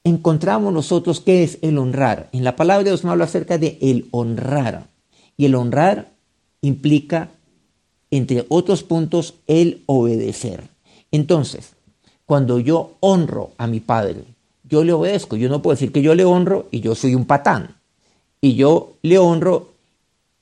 Encontramos 0.03 0.73
nosotros 0.73 1.19
qué 1.19 1.43
es 1.43 1.57
el 1.61 1.77
honrar. 1.77 2.29
En 2.31 2.43
la 2.43 2.55
palabra 2.55 2.83
de 2.83 2.91
Dios 2.91 3.03
me 3.03 3.11
habla 3.11 3.25
acerca 3.25 3.57
de 3.57 3.77
el 3.81 4.07
honrar. 4.11 4.87
Y 5.35 5.45
el 5.45 5.55
honrar 5.55 6.11
implica, 6.61 7.29
entre 8.09 8.45
otros 8.49 8.83
puntos, 8.83 9.35
el 9.47 9.83
obedecer. 9.85 10.69
Entonces, 11.11 11.73
cuando 12.25 12.59
yo 12.59 12.95
honro 12.99 13.51
a 13.57 13.67
mi 13.67 13.79
padre, 13.79 14.23
yo 14.63 14.83
le 14.83 14.93
obedezco. 14.93 15.35
Yo 15.35 15.49
no 15.49 15.61
puedo 15.61 15.75
decir 15.75 15.91
que 15.91 16.01
yo 16.01 16.15
le 16.15 16.25
honro 16.25 16.67
y 16.71 16.81
yo 16.81 16.95
soy 16.95 17.15
un 17.15 17.25
patán. 17.25 17.75
Y 18.41 18.55
yo 18.55 18.97
le 19.01 19.17
honro 19.17 19.71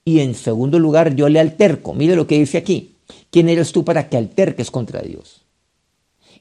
y 0.03 0.19
en 0.19 0.35
segundo 0.35 0.79
lugar 0.79 1.15
yo 1.15 1.29
le 1.29 1.39
alterco. 1.39 1.93
Mire 1.93 2.15
lo 2.15 2.27
que 2.27 2.39
dice 2.39 2.57
aquí. 2.57 2.94
¿Quién 3.31 3.49
eres 3.49 3.71
tú 3.71 3.83
para 3.83 4.09
que 4.09 4.17
alterques 4.17 4.71
contra 4.71 5.01
Dios? 5.01 5.41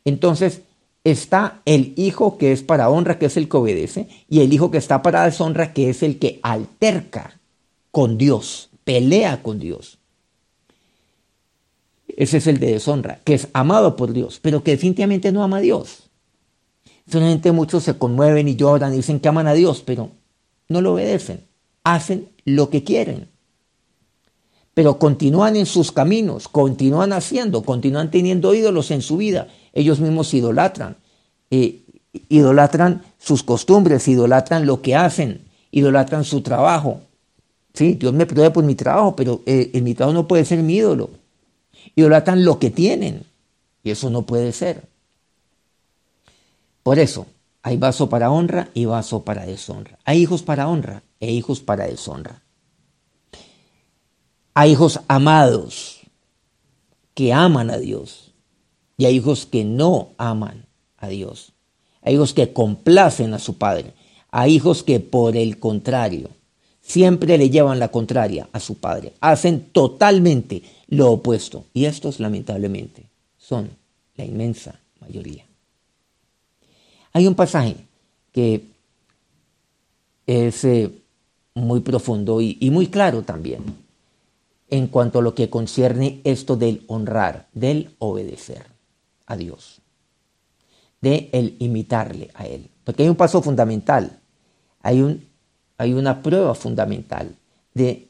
Entonces 0.04 0.62
está 1.02 1.61
el 1.64 1.92
hijo 1.97 2.38
que 2.38 2.52
es 2.52 2.62
para 2.62 2.88
honra, 2.88 3.18
que 3.18 3.26
es 3.26 3.37
el 3.37 3.49
que 3.49 3.56
obedece, 3.56 4.09
y 4.28 4.40
el 4.40 4.52
hijo 4.52 4.71
que 4.71 4.78
está 4.78 5.02
para 5.02 5.25
deshonra, 5.25 5.73
que 5.73 5.90
es 5.90 6.02
el 6.02 6.18
que 6.18 6.40
alterca 6.42 7.38
con 7.90 8.18
Dios, 8.18 8.71
pelea 8.85 9.42
con 9.42 9.59
Dios. 9.59 9.99
Ese 12.09 12.38
es 12.38 12.47
el 12.47 12.59
de 12.59 12.73
deshonra, 12.73 13.21
que 13.25 13.35
es 13.35 13.49
amado 13.52 13.97
por 13.97 14.12
Dios, 14.12 14.38
pero 14.40 14.62
que 14.62 14.73
definitivamente 14.73 15.33
no 15.33 15.42
ama 15.42 15.59
a 15.59 15.62
Dios. 15.62 16.11
Solamente 17.11 17.52
muchos 17.52 17.85
se 17.85 17.99
conmueven 17.99 18.49
y 18.49 18.56
lloran 18.56 18.92
y 18.94 18.97
dicen 18.97 19.21
que 19.21 19.28
aman 19.28 19.47
a 19.47 19.52
Dios, 19.52 19.83
pero 19.85 20.11
no 20.68 20.80
lo 20.80 20.94
obedecen. 20.94 21.44
Hacen 21.83 22.30
lo 22.44 22.71
que 22.71 22.83
quieren. 22.83 23.28
Pero 24.74 24.98
continúan 24.98 25.56
en 25.56 25.66
sus 25.66 25.92
caminos, 25.92 26.48
continúan 26.48 27.12
haciendo, 27.12 27.62
continúan 27.62 28.10
teniendo 28.10 28.54
ídolos 28.54 28.90
en 28.90 29.02
su 29.02 29.16
vida. 29.16 29.48
Ellos 29.72 30.00
mismos 30.00 30.34
idolatran. 30.34 30.96
Eh, 31.50 31.84
idolatran 32.28 33.02
sus 33.18 33.42
costumbres, 33.42 34.06
idolatran 34.08 34.66
lo 34.66 34.82
que 34.82 34.96
hacen, 34.96 35.44
idolatran 35.70 36.24
su 36.24 36.40
trabajo. 36.40 37.00
Sí, 37.72 37.94
Dios 37.94 38.12
me 38.12 38.26
perdone 38.26 38.50
por 38.50 38.64
mi 38.64 38.74
trabajo, 38.74 39.16
pero 39.16 39.42
eh, 39.46 39.70
en 39.74 39.84
mi 39.84 39.94
trabajo 39.94 40.14
no 40.14 40.28
puede 40.28 40.44
ser 40.44 40.62
mi 40.62 40.74
ídolo. 40.74 41.10
Idolatran 41.94 42.44
lo 42.44 42.58
que 42.58 42.70
tienen. 42.70 43.24
Y 43.82 43.90
eso 43.90 44.10
no 44.10 44.22
puede 44.22 44.52
ser. 44.52 44.82
Por 46.82 46.98
eso, 46.98 47.26
hay 47.62 47.76
vaso 47.76 48.08
para 48.08 48.30
honra 48.30 48.68
y 48.74 48.84
vaso 48.84 49.24
para 49.24 49.46
deshonra. 49.46 49.98
Hay 50.04 50.20
hijos 50.20 50.42
para 50.42 50.68
honra 50.68 51.02
e 51.18 51.32
hijos 51.32 51.60
para 51.60 51.86
deshonra. 51.86 52.43
Hay 54.54 54.73
hijos 54.73 55.00
amados 55.08 56.00
que 57.14 57.32
aman 57.32 57.70
a 57.70 57.78
Dios 57.78 58.30
y 58.96 59.06
hay 59.06 59.16
hijos 59.16 59.46
que 59.46 59.64
no 59.64 60.11
aman 60.16 60.66
a 60.96 61.08
Dios. 61.08 61.52
Hay 62.02 62.14
hijos 62.14 62.32
que 62.32 62.52
complacen 62.52 63.34
a 63.34 63.38
su 63.38 63.58
padre. 63.58 63.92
Hay 64.30 64.54
hijos 64.54 64.82
que 64.82 65.00
por 65.00 65.37
el 65.37 65.58
contrario 65.58 66.30
siempre 66.80 67.37
le 67.38 67.50
llevan 67.50 67.78
la 67.78 67.88
contraria 67.88 68.49
a 68.52 68.61
su 68.61 68.76
padre. 68.76 69.12
Hacen 69.20 69.70
totalmente 69.73 70.62
lo 70.88 71.11
opuesto. 71.11 71.64
Y 71.75 71.87
estos 71.87 72.20
lamentablemente 72.20 73.04
son 73.38 73.70
la 74.16 74.25
inmensa 74.25 74.78
mayoría. 75.00 75.44
Hay 77.12 77.26
un 77.26 77.34
pasaje 77.34 77.76
que 78.32 78.64
es 80.26 80.64
eh, 80.64 80.90
muy 81.54 81.80
profundo 81.80 82.40
y, 82.40 82.70
muy 82.70 82.88
claro 82.88 83.23
también 83.23 83.83
en 84.74 84.88
cuanto 84.88 85.20
a 85.20 85.22
lo 85.22 85.36
que 85.36 85.48
concierne 85.48 86.20
esto 86.24 86.56
del 86.56 86.82
honrar, 86.88 87.46
del 87.52 87.94
obedecer 88.00 88.64
a 89.24 89.36
Dios, 89.36 89.80
de 91.00 91.30
el 91.32 91.54
imitarle 91.60 92.32
a 92.34 92.46
Él. 92.46 92.68
Porque 92.82 93.04
hay 93.04 93.08
un 93.08 93.14
paso 93.14 93.40
fundamental, 93.40 94.18
hay, 94.82 95.00
un, 95.00 95.24
hay 95.78 95.92
una 95.92 96.20
prueba 96.20 96.56
fundamental 96.56 97.36
de 97.72 98.08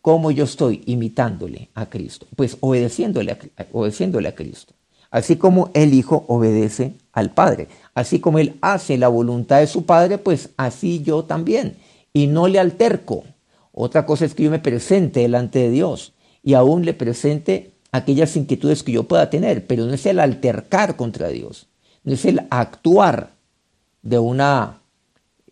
cómo 0.00 0.30
yo 0.30 0.44
estoy 0.44 0.82
imitándole 0.86 1.68
a 1.74 1.90
Cristo, 1.90 2.26
pues 2.34 2.56
obedeciéndole 2.60 3.36
obedeciéndole 3.70 4.28
a 4.28 4.34
Cristo. 4.34 4.72
Así 5.10 5.36
como 5.36 5.70
el 5.74 5.92
Hijo 5.92 6.24
obedece 6.28 6.94
al 7.12 7.34
Padre. 7.34 7.68
Así 7.94 8.20
como 8.20 8.38
Él 8.38 8.56
hace 8.62 8.96
la 8.96 9.08
voluntad 9.08 9.58
de 9.58 9.66
su 9.66 9.84
Padre, 9.84 10.16
pues 10.16 10.48
así 10.56 11.02
yo 11.02 11.24
también. 11.24 11.76
Y 12.14 12.26
no 12.26 12.48
le 12.48 12.58
alterco. 12.58 13.24
Otra 13.72 14.06
cosa 14.06 14.24
es 14.24 14.34
que 14.34 14.44
yo 14.44 14.50
me 14.50 14.58
presente 14.58 15.20
delante 15.20 15.60
de 15.60 15.70
Dios 15.70 16.12
y 16.42 16.54
aún 16.54 16.84
le 16.84 16.94
presente 16.94 17.72
aquellas 17.92 18.36
inquietudes 18.36 18.82
que 18.82 18.92
yo 18.92 19.04
pueda 19.04 19.30
tener, 19.30 19.66
pero 19.66 19.84
no 19.84 19.94
es 19.94 20.06
el 20.06 20.20
altercar 20.20 20.96
contra 20.96 21.28
Dios, 21.28 21.66
no 22.04 22.14
es 22.14 22.24
el 22.24 22.46
actuar 22.50 23.32
de 24.02 24.18
una 24.18 24.80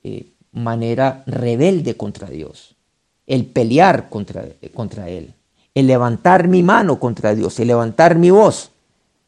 eh, 0.03 0.33
manera 0.53 1.23
rebelde 1.27 1.97
contra 1.97 2.29
Dios, 2.29 2.77
el 3.27 3.47
pelear 3.47 4.09
contra, 4.09 4.45
contra 4.75 5.09
Él, 5.09 5.35
el 5.75 5.87
levantar 5.87 6.49
mi 6.49 6.63
mano 6.63 6.99
contra 6.99 7.35
Dios, 7.35 7.59
el 7.61 7.69
levantar 7.69 8.17
mi 8.17 8.31
voz 8.31 8.71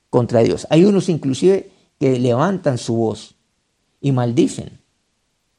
contra 0.08 0.40
Dios. 0.40 0.66
Hay 0.70 0.84
unos 0.84 1.08
inclusive 1.08 1.70
que 1.98 2.18
levantan 2.18 2.78
su 2.78 2.96
voz 2.96 3.34
y 4.00 4.12
maldicen 4.12 4.80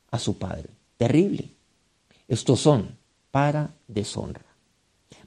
a 0.09 0.19
su 0.19 0.37
padre. 0.37 0.69
Terrible. 0.97 1.49
Estos 2.27 2.59
son 2.59 3.00
para 3.31 3.71
deshonra. 3.87 4.45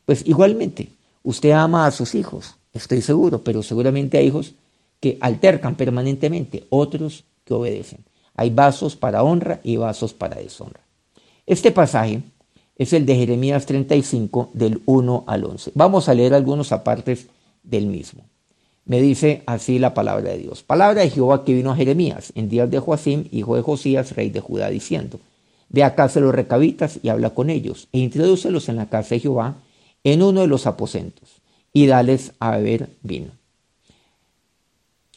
Pues 0.07 0.27
igualmente, 0.27 0.91
usted 1.23 1.51
ama 1.51 1.87
a 1.87 1.91
sus 1.91 2.15
hijos, 2.15 2.57
estoy 2.73 3.03
seguro, 3.03 3.43
pero 3.43 3.63
seguramente 3.63 4.19
hay 4.19 4.27
hijos 4.27 4.55
que 5.01 5.19
altercan 5.21 5.75
permanentemente, 5.75 6.65
otros 6.71 7.25
que 7.45 7.55
obedecen. 7.55 8.05
Hay 8.37 8.51
vasos 8.51 8.97
para 8.97 9.23
honra 9.23 9.61
y 9.63 9.77
vasos 9.77 10.13
para 10.13 10.37
deshonra. 10.37 10.81
Este 11.47 11.71
pasaje 11.71 12.23
es 12.77 12.93
el 12.93 13.07
de 13.07 13.17
Jeremías 13.17 13.67
35 13.67 14.51
del 14.53 14.83
1 14.87 15.25
al 15.27 15.45
11. 15.45 15.73
Vamos 15.75 16.09
a 16.09 16.15
leer 16.15 16.35
algunos 16.35 16.73
apartes 16.73 17.29
del 17.63 17.87
mismo. 17.87 18.25
Me 18.87 19.01
dice 19.01 19.43
así 19.47 19.79
la 19.79 19.95
palabra 19.95 20.31
de 20.31 20.39
Dios. 20.39 20.63
Palabra 20.63 21.03
de 21.03 21.11
Jehová 21.11 21.45
que 21.45 21.55
vino 21.55 21.73
a 21.73 21.77
Jeremías 21.77 22.33
en 22.35 22.49
días 22.49 22.71
de 22.71 22.81
Joacim, 22.81 23.25
hijo 23.31 23.57
de 23.57 23.63
Josías, 23.63 24.15
rey 24.15 24.31
de 24.31 24.41
Judá, 24.41 24.69
diciendo, 24.69 25.21
Ve 25.69 25.83
a 25.83 25.95
casa 25.95 26.21
de 26.21 26.27
los 26.27 26.35
recabitas 26.35 26.99
y 27.03 27.09
habla 27.09 27.31
con 27.31 27.51
ellos, 27.51 27.89
e 27.93 27.99
introdúcelos 27.99 28.69
en 28.69 28.77
la 28.77 28.89
casa 28.89 29.15
de 29.15 29.21
Jehová, 29.21 29.57
en 30.05 30.23
uno 30.23 30.43
de 30.43 30.47
los 30.47 30.67
aposentos, 30.67 31.43
y 31.73 31.87
dales 31.87 32.33
a 32.39 32.57
beber 32.57 32.91
vino. 33.03 33.33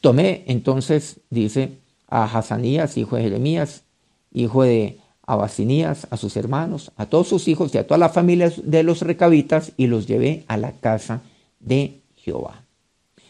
Tomé 0.01 0.43
entonces, 0.47 1.19
dice, 1.29 1.77
a 2.07 2.23
Hazanías, 2.23 2.97
hijo 2.97 3.15
de 3.15 3.23
Jeremías, 3.23 3.83
hijo 4.31 4.63
de 4.63 4.99
Abasinías, 5.25 6.07
a 6.09 6.17
sus 6.17 6.37
hermanos, 6.37 6.91
a 6.95 7.05
todos 7.05 7.27
sus 7.27 7.47
hijos 7.47 7.75
y 7.75 7.77
a 7.77 7.85
todas 7.85 7.99
las 7.99 8.13
familias 8.13 8.61
de 8.63 8.83
los 8.83 9.01
recabitas, 9.01 9.73
y 9.75 9.87
los 9.87 10.07
llevé 10.07 10.45
a 10.47 10.57
la 10.57 10.71
casa 10.71 11.21
de 11.59 11.99
Jehová. 12.15 12.63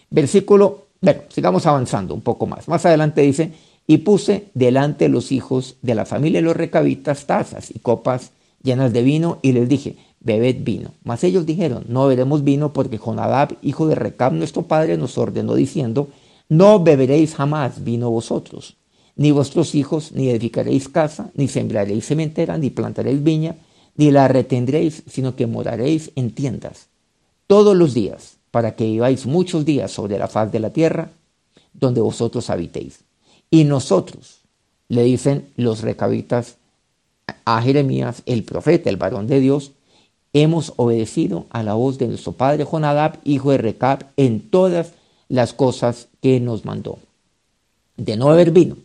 Versículo, 0.10 0.88
bueno, 1.02 1.22
sigamos 1.30 1.66
avanzando 1.66 2.14
un 2.14 2.22
poco 2.22 2.46
más. 2.46 2.68
Más 2.68 2.86
adelante 2.86 3.22
dice, 3.22 3.52
y 3.88 4.00
puse 4.00 4.50
delante 4.54 5.06
de 5.06 5.10
los 5.10 5.32
hijos 5.32 5.78
de 5.82 5.96
la 5.96 6.06
familia 6.06 6.40
de 6.40 6.46
los 6.46 6.58
recabitas 6.58 7.26
tazas 7.26 7.72
y 7.74 7.80
copas 7.80 8.32
llenas 8.62 8.92
de 8.92 9.02
vino 9.02 9.40
y 9.42 9.54
les 9.54 9.70
dije, 9.70 9.96
bebed 10.20 10.58
vino. 10.60 10.92
Mas 11.04 11.24
ellos 11.24 11.46
dijeron, 11.46 11.86
no 11.88 12.04
beberemos 12.04 12.44
vino 12.44 12.74
porque 12.74 12.98
Jonadab, 12.98 13.58
hijo 13.62 13.88
de 13.88 13.96
Recab, 13.96 14.34
nuestro 14.34 14.64
padre, 14.64 14.98
nos 14.98 15.18
ordenó 15.18 15.56
diciendo, 15.56 16.10
no 16.50 16.84
beberéis 16.84 17.36
jamás 17.36 17.84
vino 17.84 18.12
vosotros, 18.12 18.76
ni 19.16 19.32
vuestros 19.32 19.74
hijos, 19.74 20.12
ni 20.12 20.30
edificaréis 20.30 20.90
casa, 20.90 21.32
ni 21.34 21.48
sembraréis 21.48 22.06
cementera, 22.06 22.58
ni 22.58 22.70
plantaréis 22.70 23.24
viña, 23.24 23.56
ni 23.96 24.12
la 24.12 24.28
retendréis, 24.28 25.04
sino 25.08 25.36
que 25.36 25.48
moraréis 25.48 26.12
en 26.16 26.32
tiendas 26.32 26.90
todos 27.48 27.76
los 27.76 27.94
días, 27.94 28.38
para 28.52 28.76
que 28.76 28.84
viváis 28.84 29.26
muchos 29.26 29.64
días 29.64 29.92
sobre 29.92 30.20
la 30.20 30.28
faz 30.28 30.52
de 30.52 30.60
la 30.60 30.72
tierra, 30.72 31.12
donde 31.74 32.02
vosotros 32.02 32.50
habitéis. 32.50 33.07
Y 33.50 33.64
nosotros, 33.64 34.42
le 34.90 35.04
dicen 35.04 35.50
los 35.56 35.82
recabitas 35.82 36.58
a 37.46 37.62
Jeremías, 37.62 38.24
el 38.26 38.44
profeta, 38.44 38.90
el 38.90 38.98
varón 38.98 39.28
de 39.28 39.40
Dios, 39.40 39.72
hemos 40.34 40.74
obedecido 40.76 41.46
a 41.50 41.64
la 41.64 41.74
voz 41.74 41.98
de 41.98 42.08
nuestro 42.08 42.34
padre 42.34 42.66
Jonadab, 42.66 43.20
hijo 43.24 43.52
de 43.52 43.58
Recab, 43.58 44.12
en 44.18 44.50
todas 44.50 44.94
las 45.30 45.54
cosas 45.54 46.08
que 46.22 46.40
nos 46.40 46.66
mandó. 46.66 47.00
De 47.96 48.16
no 48.18 48.30
haber 48.30 48.52
vino 48.52 48.78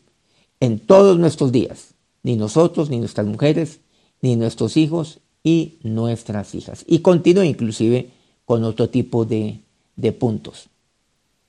en 0.61 0.79
todos 0.79 1.19
nuestros 1.19 1.53
días, 1.53 1.95
ni 2.23 2.37
nosotros, 2.37 2.89
ni 2.89 2.99
nuestras 2.99 3.27
mujeres, 3.27 3.81
ni 4.21 4.37
nuestros 4.37 4.77
hijos 4.77 5.19
y 5.43 5.79
nuestras 5.83 6.55
hijas. 6.55 6.85
Y 6.87 7.01
continúa 7.01 7.45
inclusive 7.45 8.11
con 8.45 8.65
otro 8.65 8.89
tipo 8.89 9.25
de, 9.25 9.59
de 9.97 10.13
puntos 10.13 10.69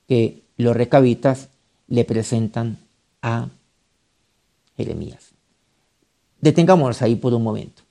que 0.07 0.41
los 0.57 0.75
recabitas 0.75 1.49
le 1.87 2.05
presentan 2.05 2.77
a 3.23 3.49
Jeremías. 4.77 5.31
Detengámonos 6.39 7.01
ahí 7.01 7.15
por 7.15 7.33
un 7.33 7.41
momento 7.41 7.81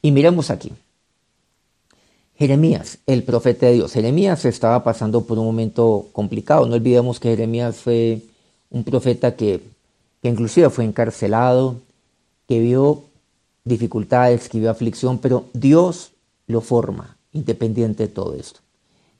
y 0.00 0.12
miremos 0.12 0.50
aquí. 0.50 0.70
Jeremías, 2.36 2.98
el 3.06 3.24
profeta 3.24 3.66
de 3.66 3.74
Dios. 3.74 3.92
Jeremías 3.92 4.44
estaba 4.44 4.84
pasando 4.84 5.24
por 5.24 5.38
un 5.38 5.46
momento 5.46 6.08
complicado. 6.12 6.66
No 6.66 6.74
olvidemos 6.74 7.18
que 7.18 7.30
Jeremías 7.30 7.76
fue 7.76 8.20
un 8.70 8.84
profeta 8.84 9.36
que, 9.36 9.60
que 10.22 10.28
inclusive 10.28 10.68
fue 10.70 10.84
encarcelado, 10.84 11.76
que 12.48 12.58
vio 12.60 13.04
dificultades, 13.64 14.48
que 14.48 14.58
vio 14.58 14.70
aflicción, 14.70 15.18
pero 15.18 15.46
Dios 15.52 16.12
lo 16.46 16.60
forma 16.60 17.16
independiente 17.32 18.04
de 18.04 18.08
todo 18.12 18.34
esto. 18.34 18.60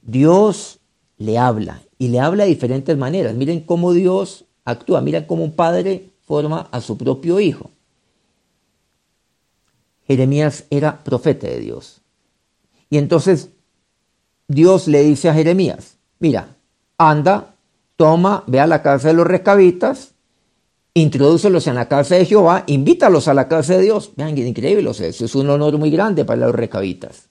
Dios 0.03 0.79
le 1.17 1.39
habla 1.39 1.83
y 1.99 2.09
le 2.09 2.19
habla 2.21 2.45
de 2.45 2.51
diferentes 2.51 2.99
maneras. 2.99 3.35
Miren 3.35 3.61
cómo 3.61 3.93
Dios 3.93 4.45
actúa, 4.65 5.01
miren 5.01 5.25
cómo 5.25 5.45
un 5.45 5.53
padre 5.53 6.11
forma 6.27 6.69
a 6.71 6.81
su 6.81 6.97
propio 6.97 7.41
hijo. 7.41 7.71
Jeremías 10.07 10.65
era 10.71 11.03
profeta 11.03 11.47
de 11.47 11.61
Dios. 11.61 12.01
Y 12.91 12.99
entonces 12.99 13.51
Dios 14.49 14.89
le 14.89 15.03
dice 15.03 15.29
a 15.29 15.35
Jeremías, 15.35 15.97
mira, 16.19 16.57
anda, 16.99 17.55
toma, 17.97 18.45
ve 18.47 18.61
a 18.61 18.67
la 18.67 18.83
casa 18.83 19.09
de 19.09 19.15
los 19.15 19.27
recabitas, 19.27 20.13
introdúcelos 20.95 21.67
en 21.67 21.75
la 21.75 21.89
casa 21.89 22.17
de 22.17 22.27
Jehová, 22.27 22.65
invítalos 22.67 23.29
a 23.29 23.35
la 23.35 23.49
casa 23.49 23.75
de 23.75 23.83
Dios. 23.83 24.13
Vean, 24.17 24.37
increíble, 24.37 24.91
eso 24.91 25.25
es 25.25 25.35
un 25.35 25.49
honor 25.49 25.79
muy 25.79 25.91
grande 25.91 26.25
para 26.25 26.47
los 26.47 26.55
recabitas. 26.55 27.29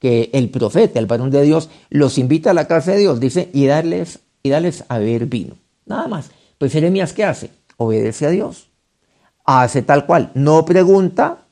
Que 0.00 0.30
el 0.32 0.50
profeta, 0.50 0.98
el 0.98 1.06
varón 1.06 1.30
de 1.30 1.42
Dios, 1.42 1.70
los 1.90 2.18
invita 2.18 2.50
a 2.50 2.54
la 2.54 2.66
casa 2.66 2.92
de 2.92 2.98
Dios, 2.98 3.20
dice, 3.20 3.50
y 3.52 3.66
darles, 3.66 4.20
y 4.42 4.50
darles 4.50 4.84
a 4.88 4.98
beber 4.98 5.26
vino. 5.26 5.56
Nada 5.86 6.08
más. 6.08 6.30
Pues 6.58 6.72
Jeremías, 6.72 7.12
¿qué 7.12 7.24
hace? 7.24 7.50
Obedece 7.76 8.26
a 8.26 8.30
Dios. 8.30 8.68
Hace 9.44 9.82
tal 9.82 10.06
cual. 10.06 10.30
No 10.34 10.64
pregunta, 10.64 11.46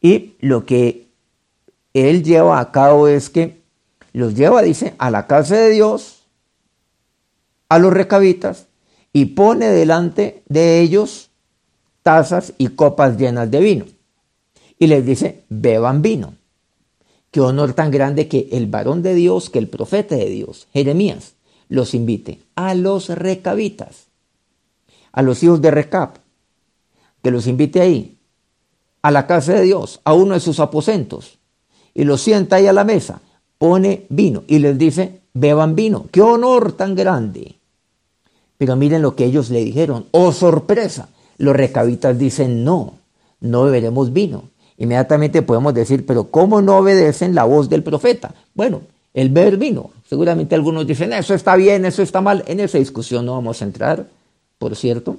y 0.00 0.34
lo 0.40 0.66
que 0.66 1.08
él 1.92 2.24
lleva 2.24 2.58
a 2.58 2.72
cabo 2.72 3.08
es 3.08 3.30
que 3.30 3.62
los 4.12 4.34
lleva, 4.34 4.62
dice, 4.62 4.94
a 4.98 5.10
la 5.10 5.26
casa 5.26 5.56
de 5.56 5.70
Dios, 5.70 6.24
a 7.68 7.78
los 7.78 7.92
recabitas, 7.92 8.66
y 9.12 9.26
pone 9.26 9.66
delante 9.68 10.42
de 10.48 10.80
ellos 10.80 11.30
tazas 12.02 12.52
y 12.58 12.68
copas 12.68 13.16
llenas 13.16 13.50
de 13.50 13.60
vino. 13.60 13.84
Y 14.78 14.88
les 14.88 15.06
dice, 15.06 15.44
beban 15.48 16.02
vino. 16.02 16.34
Qué 17.30 17.40
honor 17.40 17.72
tan 17.72 17.90
grande 17.90 18.28
que 18.28 18.48
el 18.52 18.66
varón 18.66 19.02
de 19.02 19.14
Dios, 19.14 19.50
que 19.50 19.58
el 19.58 19.68
profeta 19.68 20.16
de 20.16 20.28
Dios, 20.28 20.68
Jeremías, 20.72 21.34
los 21.68 21.94
invite 21.94 22.40
a 22.54 22.74
los 22.74 23.08
recabitas, 23.08 24.03
a 25.14 25.22
los 25.22 25.42
hijos 25.42 25.62
de 25.62 25.70
Recab, 25.70 26.10
que 27.22 27.30
los 27.30 27.46
invite 27.46 27.80
ahí, 27.80 28.18
a 29.00 29.10
la 29.10 29.26
casa 29.26 29.54
de 29.54 29.62
Dios, 29.62 30.00
a 30.04 30.12
uno 30.12 30.34
de 30.34 30.40
sus 30.40 30.60
aposentos, 30.60 31.38
y 31.94 32.04
los 32.04 32.20
sienta 32.20 32.56
ahí 32.56 32.66
a 32.66 32.72
la 32.72 32.84
mesa, 32.84 33.20
pone 33.56 34.06
vino 34.08 34.42
y 34.48 34.58
les 34.58 34.76
dice, 34.76 35.20
beban 35.32 35.76
vino. 35.76 36.06
¡Qué 36.10 36.20
honor 36.20 36.72
tan 36.72 36.94
grande! 36.94 37.56
Pero 38.58 38.76
miren 38.76 39.02
lo 39.02 39.14
que 39.14 39.24
ellos 39.24 39.50
le 39.50 39.64
dijeron. 39.64 40.06
¡Oh, 40.10 40.32
sorpresa! 40.32 41.08
Los 41.38 41.54
recabitas 41.54 42.18
dicen, 42.18 42.64
no, 42.64 42.94
no 43.40 43.64
beberemos 43.64 44.12
vino. 44.12 44.50
Inmediatamente 44.76 45.42
podemos 45.42 45.74
decir, 45.74 46.04
pero 46.04 46.30
¿cómo 46.30 46.60
no 46.60 46.78
obedecen 46.78 47.34
la 47.34 47.44
voz 47.44 47.68
del 47.68 47.84
profeta? 47.84 48.34
Bueno, 48.54 48.82
el 49.12 49.28
beber 49.28 49.56
vino. 49.56 49.90
Seguramente 50.08 50.54
algunos 50.54 50.86
dicen, 50.86 51.12
eso 51.12 51.34
está 51.34 51.54
bien, 51.54 51.84
eso 51.84 52.02
está 52.02 52.20
mal. 52.20 52.42
En 52.46 52.58
esa 52.58 52.78
discusión 52.78 53.24
no 53.24 53.32
vamos 53.32 53.62
a 53.62 53.64
entrar, 53.64 54.08
por 54.64 54.76
cierto. 54.76 55.18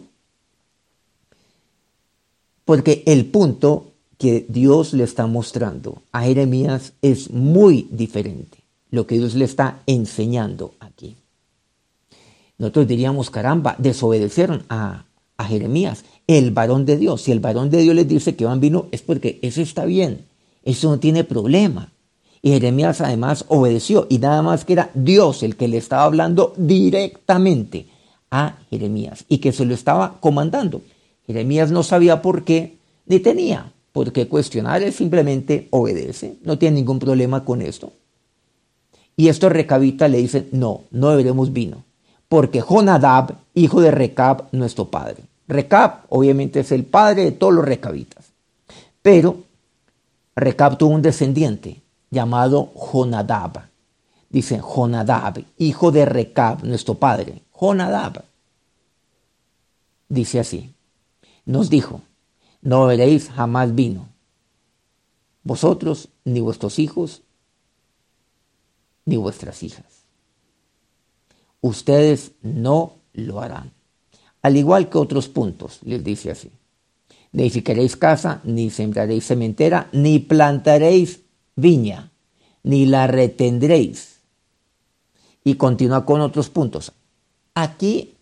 Porque 2.65 3.03
el 3.05 3.27
punto 3.27 3.91
que 4.17 4.43
Dios 4.49 4.93
le 4.93 5.03
está 5.03 5.27
mostrando 5.27 6.01
a 6.12 6.23
Jeremías 6.23 6.93
es 7.03 7.29
muy 7.29 7.88
diferente. 7.91 8.58
Lo 8.89 9.05
que 9.05 9.19
Dios 9.19 9.36
le 9.36 9.45
está 9.45 9.84
enseñando 9.86 10.73
aquí. 10.79 11.15
Nosotros 12.58 12.88
diríamos, 12.88 13.29
caramba, 13.29 13.75
desobedecieron 13.77 14.63
a, 14.67 15.05
Jeremías, 15.47 16.05
el 16.25 16.49
varón 16.49 16.88
de 16.88 16.97
Dios. 16.97 17.21
Si 17.21 17.31
el 17.31 17.39
varón 17.39 17.69
de 17.69 17.84
Dios 17.84 17.93
les 17.93 18.08
dice 18.08 18.36
que 18.36 18.45
van 18.45 18.60
vino, 18.60 18.88
es 18.91 19.03
porque 19.03 19.38
eso 19.43 19.62
está 19.62 19.86
bien, 19.86 20.25
eso 20.63 20.89
no 20.89 20.97
tiene 20.97 21.23
problema. 21.23 21.91
Y 22.41 22.49
Jeremías 22.49 22.99
además 22.99 23.45
obedeció 23.47 24.08
y 24.10 24.17
nada 24.17 24.41
más 24.41 24.65
que 24.65 24.73
era 24.73 24.89
Dios 24.95 25.43
el 25.43 25.55
que 25.55 25.67
le 25.67 25.77
estaba 25.77 26.05
hablando 26.05 26.55
directamente 26.58 27.93
Jeremías 28.69 29.26
y 29.28 29.39
que 29.39 29.52
se 29.52 29.65
lo 29.65 29.74
estaba 29.74 30.19
comandando. 30.19 30.82
Jeremías 31.28 31.71
no 31.71 31.84
sabía 31.84 32.21
por 32.21 32.43
qué 32.43 32.78
ni 33.06 33.19
tenía 33.19 33.71
porque 33.95 34.28
cuestionar 34.28 34.84
es 34.84 34.95
simplemente 34.95 35.69
obedece, 35.71 36.36
no 36.43 36.58
tiene 36.58 36.76
ningún 36.76 37.00
problema 37.00 37.45
con 37.45 37.62
esto. 37.62 37.93
Y 39.15 39.30
estos 39.30 39.54
recabitas 39.54 40.12
le 40.12 40.17
dicen, 40.17 40.50
no, 40.52 40.82
no 40.91 41.12
beberemos 41.12 41.54
vino, 41.54 41.86
porque 42.28 42.60
Jonadab, 42.60 43.38
hijo 43.54 43.80
de 43.80 43.91
Recab, 43.91 44.50
nuestro 44.52 44.89
padre. 44.89 45.24
Recab 45.48 46.02
obviamente 46.10 46.60
es 46.60 46.74
el 46.74 46.84
padre 46.84 47.24
de 47.24 47.32
todos 47.32 47.54
los 47.54 47.63
recabitas, 47.63 48.26
pero 49.02 49.38
Recab 50.36 50.78
tuvo 50.78 50.93
un 50.93 51.02
descendiente 51.02 51.82
llamado 52.12 52.74
Jonadab. 52.76 53.62
Dicen 54.30 54.60
Jonadab, 54.60 55.41
hijo 55.58 55.93
de 55.93 56.04
Recab, 56.04 56.65
nuestro 56.65 56.95
padre. 56.95 57.43
Jonadab. 57.60 58.24
Dice 60.10 60.39
así, 60.39 60.74
nos 61.46 61.70
dijo, 61.70 62.02
no 62.62 62.86
veréis 62.86 63.30
jamás 63.30 63.74
vino, 63.76 64.10
vosotros, 65.44 66.10
ni 66.24 66.39
vuestros 66.41 66.80
hijos, 66.80 67.22
ni 69.06 69.18
vuestras 69.18 69.62
hijas. 69.63 70.06
Ustedes 71.62 72.32
no 72.41 72.94
lo 73.13 73.41
harán. 73.41 73.72
Al 74.41 74.58
igual 74.58 74.89
que 74.89 74.98
otros 74.98 75.28
puntos, 75.28 75.80
les 75.84 76.04
dice 76.04 76.32
así. 76.32 76.52
Ni 77.32 77.44
edificaréis 77.44 77.96
casa, 77.96 78.41
ni 78.44 78.70
sembraréis 78.70 79.28
cementera, 79.28 79.89
ni 79.91 80.20
plantaréis 80.20 81.22
viña, 81.56 82.12
ni 82.63 82.86
la 82.86 83.08
retendréis. 83.08 84.20
Y 85.44 85.56
continúa 85.56 86.06
con 86.06 86.22
otros 86.22 86.50
puntos. 86.50 86.91
Aquí 87.56 88.15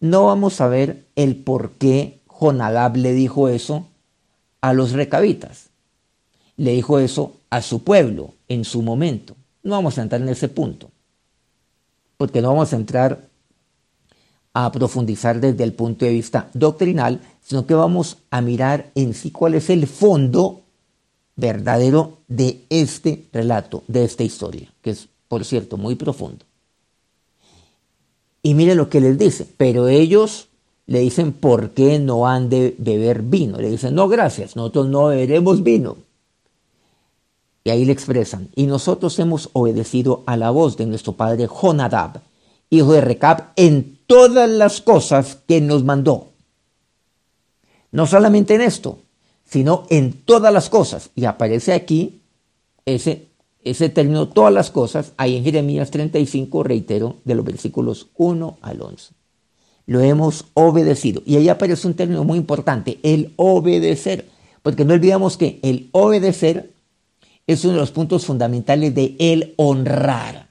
no 0.00 0.26
vamos 0.26 0.60
a 0.60 0.68
ver 0.68 1.06
el 1.16 1.36
por 1.36 1.72
qué 1.72 2.20
Jonadab 2.28 2.96
le 2.96 3.14
dijo 3.14 3.48
eso 3.48 3.86
a 4.60 4.74
los 4.74 4.92
recabitas. 4.92 5.70
Le 6.56 6.72
dijo 6.72 6.98
eso 6.98 7.32
a 7.48 7.62
su 7.62 7.82
pueblo 7.82 8.34
en 8.48 8.64
su 8.64 8.82
momento. 8.82 9.34
No 9.62 9.72
vamos 9.72 9.96
a 9.98 10.02
entrar 10.02 10.20
en 10.20 10.28
ese 10.28 10.48
punto, 10.48 10.90
porque 12.18 12.42
no 12.42 12.48
vamos 12.48 12.72
a 12.72 12.76
entrar 12.76 13.28
a 14.52 14.70
profundizar 14.72 15.40
desde 15.40 15.64
el 15.64 15.72
punto 15.72 16.04
de 16.04 16.12
vista 16.12 16.50
doctrinal, 16.54 17.20
sino 17.42 17.66
que 17.66 17.74
vamos 17.74 18.18
a 18.30 18.40
mirar 18.40 18.90
en 18.94 19.14
sí 19.14 19.30
cuál 19.30 19.54
es 19.54 19.70
el 19.70 19.86
fondo 19.86 20.62
verdadero 21.34 22.18
de 22.28 22.64
este 22.70 23.26
relato, 23.32 23.84
de 23.88 24.04
esta 24.04 24.22
historia, 24.22 24.72
que 24.82 24.90
es, 24.90 25.08
por 25.28 25.44
cierto, 25.44 25.76
muy 25.76 25.94
profundo. 25.94 26.44
Y 28.46 28.54
mire 28.54 28.76
lo 28.76 28.88
que 28.88 29.00
les 29.00 29.18
dice, 29.18 29.44
pero 29.56 29.88
ellos 29.88 30.46
le 30.86 31.00
dicen, 31.00 31.32
¿por 31.32 31.70
qué 31.70 31.98
no 31.98 32.28
han 32.28 32.48
de 32.48 32.76
beber 32.78 33.22
vino? 33.22 33.58
Le 33.58 33.68
dicen, 33.68 33.96
no, 33.96 34.06
gracias, 34.06 34.54
nosotros 34.54 34.86
no 34.86 35.06
beberemos 35.06 35.64
vino. 35.64 35.96
Y 37.64 37.70
ahí 37.70 37.84
le 37.84 37.90
expresan, 37.90 38.48
y 38.54 38.68
nosotros 38.68 39.18
hemos 39.18 39.50
obedecido 39.52 40.22
a 40.26 40.36
la 40.36 40.50
voz 40.50 40.76
de 40.76 40.86
nuestro 40.86 41.14
padre 41.14 41.48
Jonadab, 41.48 42.20
hijo 42.70 42.92
de 42.92 43.00
Recab, 43.00 43.48
en 43.56 43.98
todas 44.06 44.48
las 44.48 44.80
cosas 44.80 45.38
que 45.48 45.60
nos 45.60 45.82
mandó. 45.82 46.28
No 47.90 48.06
solamente 48.06 48.54
en 48.54 48.60
esto, 48.60 49.00
sino 49.44 49.86
en 49.90 50.12
todas 50.12 50.52
las 50.52 50.70
cosas. 50.70 51.10
Y 51.16 51.24
aparece 51.24 51.72
aquí 51.72 52.20
ese, 52.84 53.25
ese 53.70 53.88
término, 53.88 54.28
todas 54.28 54.52
las 54.52 54.70
cosas, 54.70 55.12
ahí 55.16 55.36
en 55.36 55.44
Jeremías 55.44 55.90
35, 55.90 56.62
reitero, 56.62 57.16
de 57.24 57.34
los 57.34 57.44
versículos 57.44 58.08
1 58.16 58.58
al 58.62 58.80
11. 58.80 59.12
Lo 59.86 60.00
hemos 60.00 60.46
obedecido. 60.54 61.22
Y 61.26 61.36
ahí 61.36 61.48
aparece 61.48 61.86
un 61.86 61.94
término 61.94 62.24
muy 62.24 62.38
importante, 62.38 62.98
el 63.02 63.32
obedecer. 63.36 64.28
Porque 64.62 64.84
no 64.84 64.94
olvidamos 64.94 65.36
que 65.36 65.60
el 65.62 65.88
obedecer 65.92 66.72
es 67.46 67.64
uno 67.64 67.74
de 67.74 67.80
los 67.80 67.90
puntos 67.90 68.24
fundamentales 68.24 68.94
de 68.94 69.16
el 69.18 69.54
honrar. 69.56 70.48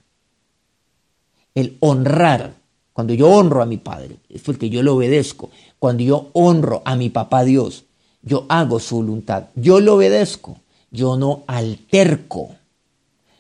El 1.54 1.78
honrar. 1.80 2.54
Cuando 2.94 3.14
yo 3.14 3.30
honro 3.30 3.62
a 3.62 3.66
mi 3.66 3.78
padre, 3.78 4.18
es 4.30 4.42
porque 4.42 4.70
yo 4.70 4.82
le 4.82 4.90
obedezco. 4.90 5.50
Cuando 5.80 6.04
yo 6.04 6.30
honro 6.34 6.82
a 6.86 6.96
mi 6.96 7.10
papá 7.10 7.44
Dios, 7.44 7.86
yo 8.22 8.46
hago 8.48 8.80
su 8.80 8.98
voluntad. 8.98 9.48
Yo 9.56 9.80
le 9.80 9.90
obedezco. 9.90 10.58
Yo 10.92 11.18
no 11.18 11.44
alterco. 11.48 12.56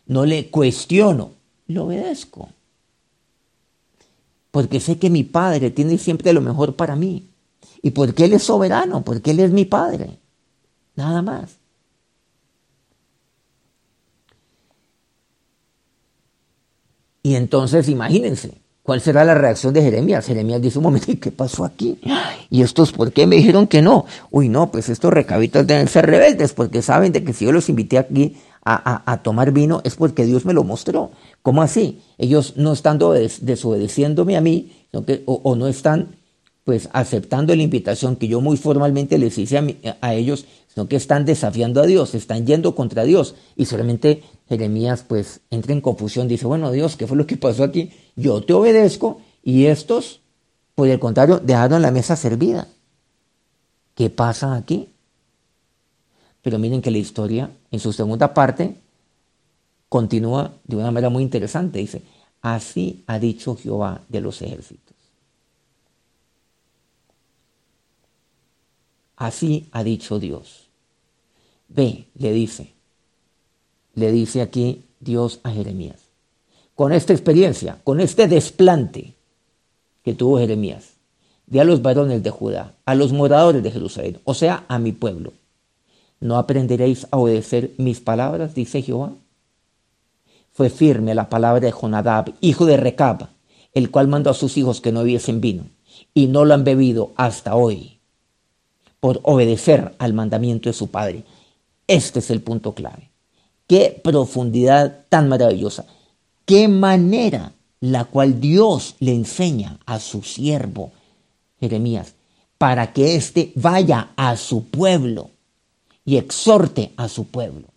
No 0.07 0.25
le 0.25 0.49
cuestiono. 0.49 1.31
Le 1.67 1.79
obedezco. 1.79 2.49
Porque 4.51 4.79
sé 4.79 4.97
que 4.97 5.09
mi 5.09 5.23
padre 5.23 5.71
tiene 5.71 5.97
siempre 5.97 6.31
lo 6.33 6.41
mejor 6.41 6.75
para 6.75 6.95
mí. 6.95 7.27
Y 7.81 7.91
porque 7.91 8.25
Él 8.25 8.33
es 8.33 8.43
soberano, 8.43 9.03
porque 9.03 9.31
Él 9.31 9.39
es 9.39 9.51
mi 9.51 9.65
padre. 9.65 10.17
Nada 10.95 11.21
más. 11.21 11.57
Y 17.25 17.33
entonces 17.33 17.89
imagínense, 17.89 18.53
¿cuál 18.83 19.01
será 19.01 19.25
la 19.25 19.33
reacción 19.33 19.73
de 19.73 19.81
Jeremías? 19.81 20.27
Jeremías 20.27 20.61
dice 20.61 20.77
un 20.77 20.83
momento, 20.83 21.11
¿y 21.11 21.15
qué 21.15 21.31
pasó 21.31 21.65
aquí? 21.65 21.99
¿Y 22.51 22.61
estos 22.61 22.91
por 22.91 23.11
qué 23.11 23.25
me 23.25 23.37
dijeron 23.37 23.65
que 23.65 23.81
no? 23.81 24.05
Uy, 24.29 24.47
no, 24.47 24.71
pues 24.71 24.89
estos 24.89 25.11
recabitos 25.11 25.65
deben 25.65 25.87
ser 25.87 26.05
rebeldes 26.05 26.53
porque 26.53 26.83
saben 26.83 27.11
de 27.11 27.23
que 27.23 27.33
si 27.33 27.45
yo 27.45 27.51
los 27.51 27.67
invité 27.67 27.97
aquí 27.97 28.37
a, 28.65 29.21
tomar 29.23 29.51
vino 29.51 29.81
es 29.83 29.95
porque 29.95 30.25
Dios 30.25 30.43
me 30.45 30.53
lo 30.53 30.63
mostró. 30.63 31.11
¿Cómo 31.43 31.61
así? 31.61 32.01
Ellos 32.17 32.53
no 32.57 32.73
están 32.73 32.97
desobedeciéndome 32.97 34.35
a 34.35 34.41
mí 34.41 34.71
o, 35.25 35.55
no 35.55 35.67
están 35.67 36.15
pues 36.63 36.89
aceptando 36.93 37.55
la 37.55 37.61
invitación 37.61 38.15
que 38.15 38.27
yo 38.27 38.41
muy 38.41 38.57
formalmente 38.57 39.19
les 39.19 39.37
hice 39.37 39.59
a, 39.59 39.65
a 40.01 40.13
ellos, 40.15 40.45
sino 40.73 40.87
que 40.87 40.95
están 40.95 41.23
desafiando 41.23 41.79
a 41.79 41.85
Dios, 41.85 42.15
están 42.15 42.47
yendo 42.47 42.73
contra 42.73 43.03
Dios 43.03 43.35
y 43.55 43.65
solamente 43.65 44.23
Jeremías 44.49 45.05
pues 45.07 45.41
entra 45.51 45.73
en 45.73 45.81
confusión, 45.81 46.27
dice, 46.27 46.47
bueno 46.47 46.71
Dios, 46.71 46.95
¿qué 46.95 47.05
fue 47.05 47.17
lo 47.17 47.27
que 47.27 47.37
pasó 47.37 47.63
aquí? 47.63 47.91
Yo 48.15 48.41
te 48.43 48.53
obedezco 48.53 49.21
y 49.43 49.65
estos, 49.67 50.21
por 50.73 50.87
el 50.87 50.99
contrario, 50.99 51.39
dejaron 51.39 51.83
la 51.83 51.91
mesa 51.91 52.15
servida. 52.15 52.67
¿Qué 53.93 54.09
pasa 54.09 54.55
aquí? 54.55 54.89
Pero 56.45 56.59
miren 56.59 56.79
que 56.79 56.91
la 56.91 56.99
historia, 56.99 57.49
en 57.71 57.79
su 57.79 57.91
segunda 57.91 58.31
parte, 58.31 58.75
continúa 59.89 60.53
de 60.63 60.75
una 60.75 60.91
manera 60.91 61.09
muy 61.09 61.23
interesante. 61.23 61.79
Dice, 61.79 62.03
así 62.39 63.03
ha 63.07 63.17
dicho 63.17 63.55
Jehová 63.55 64.03
de 64.09 64.21
los 64.21 64.43
ejércitos. 64.43 64.95
Así 69.15 69.69
ha 69.71 69.83
dicho 69.83 70.19
Dios. 70.19 70.67
Ve, 71.67 72.05
le 72.13 72.31
dice, 72.31 72.73
le 73.95 74.11
dice 74.11 74.43
aquí 74.43 74.83
Dios 74.99 75.39
a 75.41 75.49
Jeremías. 75.49 75.97
Con 76.75 76.93
esta 76.93 77.13
experiencia, 77.13 77.79
con 77.83 77.99
este 77.99 78.27
desplante 78.27 79.15
que 80.03 80.13
tuvo 80.13 80.37
Jeremías, 80.37 80.91
de 81.47 81.59
a 81.59 81.63
los 81.63 81.81
varones 81.81 82.21
de 82.21 82.29
Judá, 82.29 82.75
a 82.85 82.93
los 82.93 83.13
moradores 83.13 83.63
de 83.63 83.71
Jerusalén, 83.71 84.19
o 84.25 84.35
sea, 84.35 84.63
a 84.67 84.77
mi 84.77 84.91
pueblo, 84.91 85.33
¿no 86.19 86.37
aprenderéis 86.37 87.07
a 87.11 87.17
obedecer 87.17 87.73
mis 87.77 87.99
palabras? 87.99 88.55
dice 88.55 88.81
Jehová. 88.81 89.13
Fue 90.51 90.69
firme 90.69 91.15
la 91.15 91.29
palabra 91.29 91.65
de 91.65 91.71
Jonadab, 91.71 92.33
hijo 92.41 92.65
de 92.65 92.77
Recab, 92.77 93.29
el 93.73 93.91
cual 93.91 94.07
mandó 94.07 94.29
a 94.29 94.33
sus 94.33 94.57
hijos 94.57 94.81
que 94.81 94.91
no 94.91 95.01
bebiesen 95.01 95.41
vino, 95.41 95.65
y 96.13 96.27
no 96.27 96.45
lo 96.45 96.53
han 96.53 96.63
bebido 96.63 97.13
hasta 97.17 97.55
hoy, 97.55 97.99
por 98.99 99.19
obedecer 99.23 99.95
al 99.99 100.13
mandamiento 100.13 100.69
de 100.69 100.73
su 100.73 100.87
padre. 100.87 101.23
Este 101.87 102.19
es 102.19 102.31
el 102.31 102.41
punto 102.41 102.73
clave. 102.73 103.11
Qué 103.67 103.99
profundidad 104.03 105.05
tan 105.09 105.27
maravillosa. 105.27 105.85
Qué 106.45 106.67
manera 106.67 107.53
la 107.79 108.05
cual 108.05 108.39
Dios 108.39 108.95
le 108.99 109.13
enseña 109.13 109.79
a 109.85 109.99
su 109.99 110.23
siervo 110.23 110.91
Jeremías 111.59 112.15
para 112.57 112.93
que 112.93 113.15
éste 113.15 113.51
vaya 113.55 114.11
a 114.15 114.37
su 114.37 114.65
pueblo 114.65 115.31
y 116.05 116.17
exhorte 116.17 116.91
a 116.95 117.09
su 117.09 117.25
pueblo. 117.25 117.67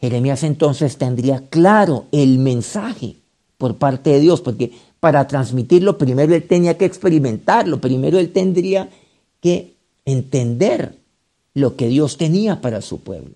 Jeremías 0.00 0.44
entonces 0.44 0.96
tendría 0.96 1.48
claro 1.48 2.04
el 2.12 2.38
mensaje 2.38 3.16
por 3.56 3.76
parte 3.76 4.10
de 4.10 4.20
Dios, 4.20 4.40
porque 4.40 4.72
para 5.00 5.26
transmitirlo 5.26 5.98
primero 5.98 6.34
él 6.34 6.46
tenía 6.46 6.76
que 6.78 6.84
experimentarlo, 6.84 7.80
primero 7.80 8.18
él 8.18 8.32
tendría 8.32 8.90
que 9.40 9.74
entender 10.04 10.96
lo 11.54 11.74
que 11.74 11.88
Dios 11.88 12.16
tenía 12.16 12.60
para 12.60 12.80
su 12.80 13.00
pueblo. 13.00 13.34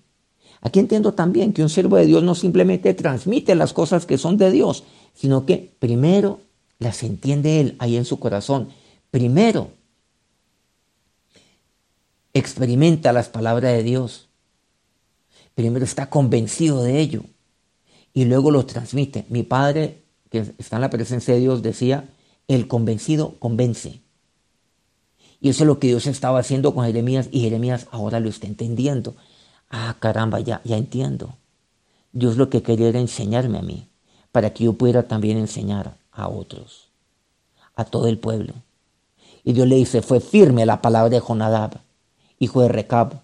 Aquí 0.61 0.79
entiendo 0.79 1.13
también 1.13 1.51
que 1.51 1.61
un 1.61 1.69
siervo 1.69 1.97
de 1.97 2.05
Dios 2.05 2.23
no 2.23 2.35
simplemente 2.35 2.93
transmite 2.93 3.53
las 3.55 3.73
cosas 3.73 4.05
que 4.05 4.17
son 4.17 4.37
de 4.37 4.49
Dios, 4.49 4.85
sino 5.13 5.45
que 5.45 5.73
primero 5.79 6.39
las 6.79 7.03
entiende 7.03 7.59
él 7.59 7.75
ahí 7.79 7.97
en 7.97 8.05
su 8.05 8.17
corazón. 8.19 8.69
Primero 9.11 9.69
experimenta 12.33 13.13
las 13.13 13.29
palabras 13.29 13.73
de 13.73 13.83
Dios. 13.83 14.27
Primero 15.55 15.85
está 15.85 16.09
convencido 16.09 16.83
de 16.83 16.99
ello 16.99 17.23
y 18.13 18.25
luego 18.25 18.51
lo 18.51 18.65
transmite. 18.65 19.25
Mi 19.29 19.43
padre, 19.43 20.03
que 20.29 20.53
está 20.57 20.77
en 20.77 20.81
la 20.81 20.89
presencia 20.89 21.33
de 21.33 21.39
Dios, 21.39 21.61
decía, 21.61 22.09
el 22.47 22.67
convencido 22.67 23.35
convence. 23.39 24.01
Y 25.39 25.49
eso 25.49 25.63
es 25.63 25.67
lo 25.67 25.79
que 25.79 25.87
Dios 25.87 26.07
estaba 26.07 26.39
haciendo 26.39 26.73
con 26.73 26.85
Jeremías 26.85 27.27
y 27.31 27.41
Jeremías 27.41 27.87
ahora 27.91 28.19
lo 28.19 28.29
está 28.29 28.47
entendiendo. 28.47 29.15
Ah, 29.69 29.95
caramba, 29.99 30.39
ya, 30.39 30.61
ya 30.63 30.77
entiendo. 30.77 31.35
Dios 32.13 32.37
lo 32.37 32.49
que 32.49 32.63
quería 32.63 32.89
era 32.89 32.99
enseñarme 32.99 33.57
a 33.57 33.61
mí, 33.63 33.87
para 34.31 34.53
que 34.53 34.63
yo 34.63 34.73
pudiera 34.73 35.03
también 35.03 35.37
enseñar 35.37 35.97
a 36.11 36.29
otros, 36.29 36.89
a 37.75 37.83
todo 37.83 38.07
el 38.07 38.19
pueblo. 38.19 38.53
Y 39.43 39.53
Dios 39.53 39.67
le 39.67 39.75
dice, 39.75 40.01
fue 40.01 40.21
firme 40.21 40.65
la 40.65 40.81
palabra 40.81 41.09
de 41.09 41.19
Jonadab, 41.19 41.81
hijo 42.39 42.61
de 42.61 42.69
Recab. 42.69 43.21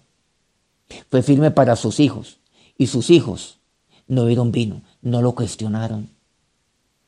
Fue 1.10 1.22
firme 1.22 1.50
para 1.50 1.76
sus 1.76 2.00
hijos. 2.00 2.38
Y 2.76 2.86
sus 2.86 3.10
hijos 3.10 3.58
no 4.06 4.24
vieron 4.24 4.52
vino, 4.52 4.82
no 5.02 5.22
lo 5.22 5.34
cuestionaron 5.34 6.08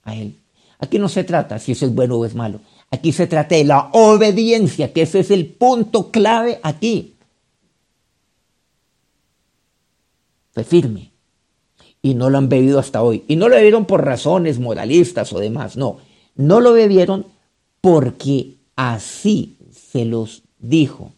a 0.05 0.15
él. 0.15 0.39
Aquí 0.79 0.99
no 0.99 1.09
se 1.09 1.25
trata 1.25 1.59
si 1.59 1.73
eso 1.73 1.87
es 1.87 1.95
bueno 1.95 2.17
o 2.17 2.25
es 2.25 2.35
malo. 2.35 2.61
Aquí 2.91 3.13
se 3.13 3.27
trata 3.27 3.55
de 3.55 3.65
la 3.65 3.89
obediencia, 3.93 4.93
que 4.93 5.03
ese 5.03 5.21
es 5.21 5.31
el 5.31 5.47
punto 5.47 6.11
clave 6.11 6.61
aquí. 6.63 7.13
fue 10.53 10.65
firme. 10.65 11.13
Y 12.01 12.15
no 12.15 12.31
lo 12.31 12.39
han 12.39 12.49
bebido 12.49 12.79
hasta 12.79 13.03
hoy. 13.03 13.25
Y 13.29 13.37
no 13.37 13.49
lo 13.49 13.57
bebieron 13.57 13.87
por 13.87 14.05
razones 14.05 14.59
moralistas 14.59 15.33
o 15.33 15.39
demás, 15.39 15.77
no. 15.77 15.99
No 16.35 16.61
lo 16.61 16.73
bebieron 16.73 17.27
porque 17.81 18.57
así 18.77 19.57
se 19.71 20.05
los 20.05 20.43
dijo. 20.59 21.13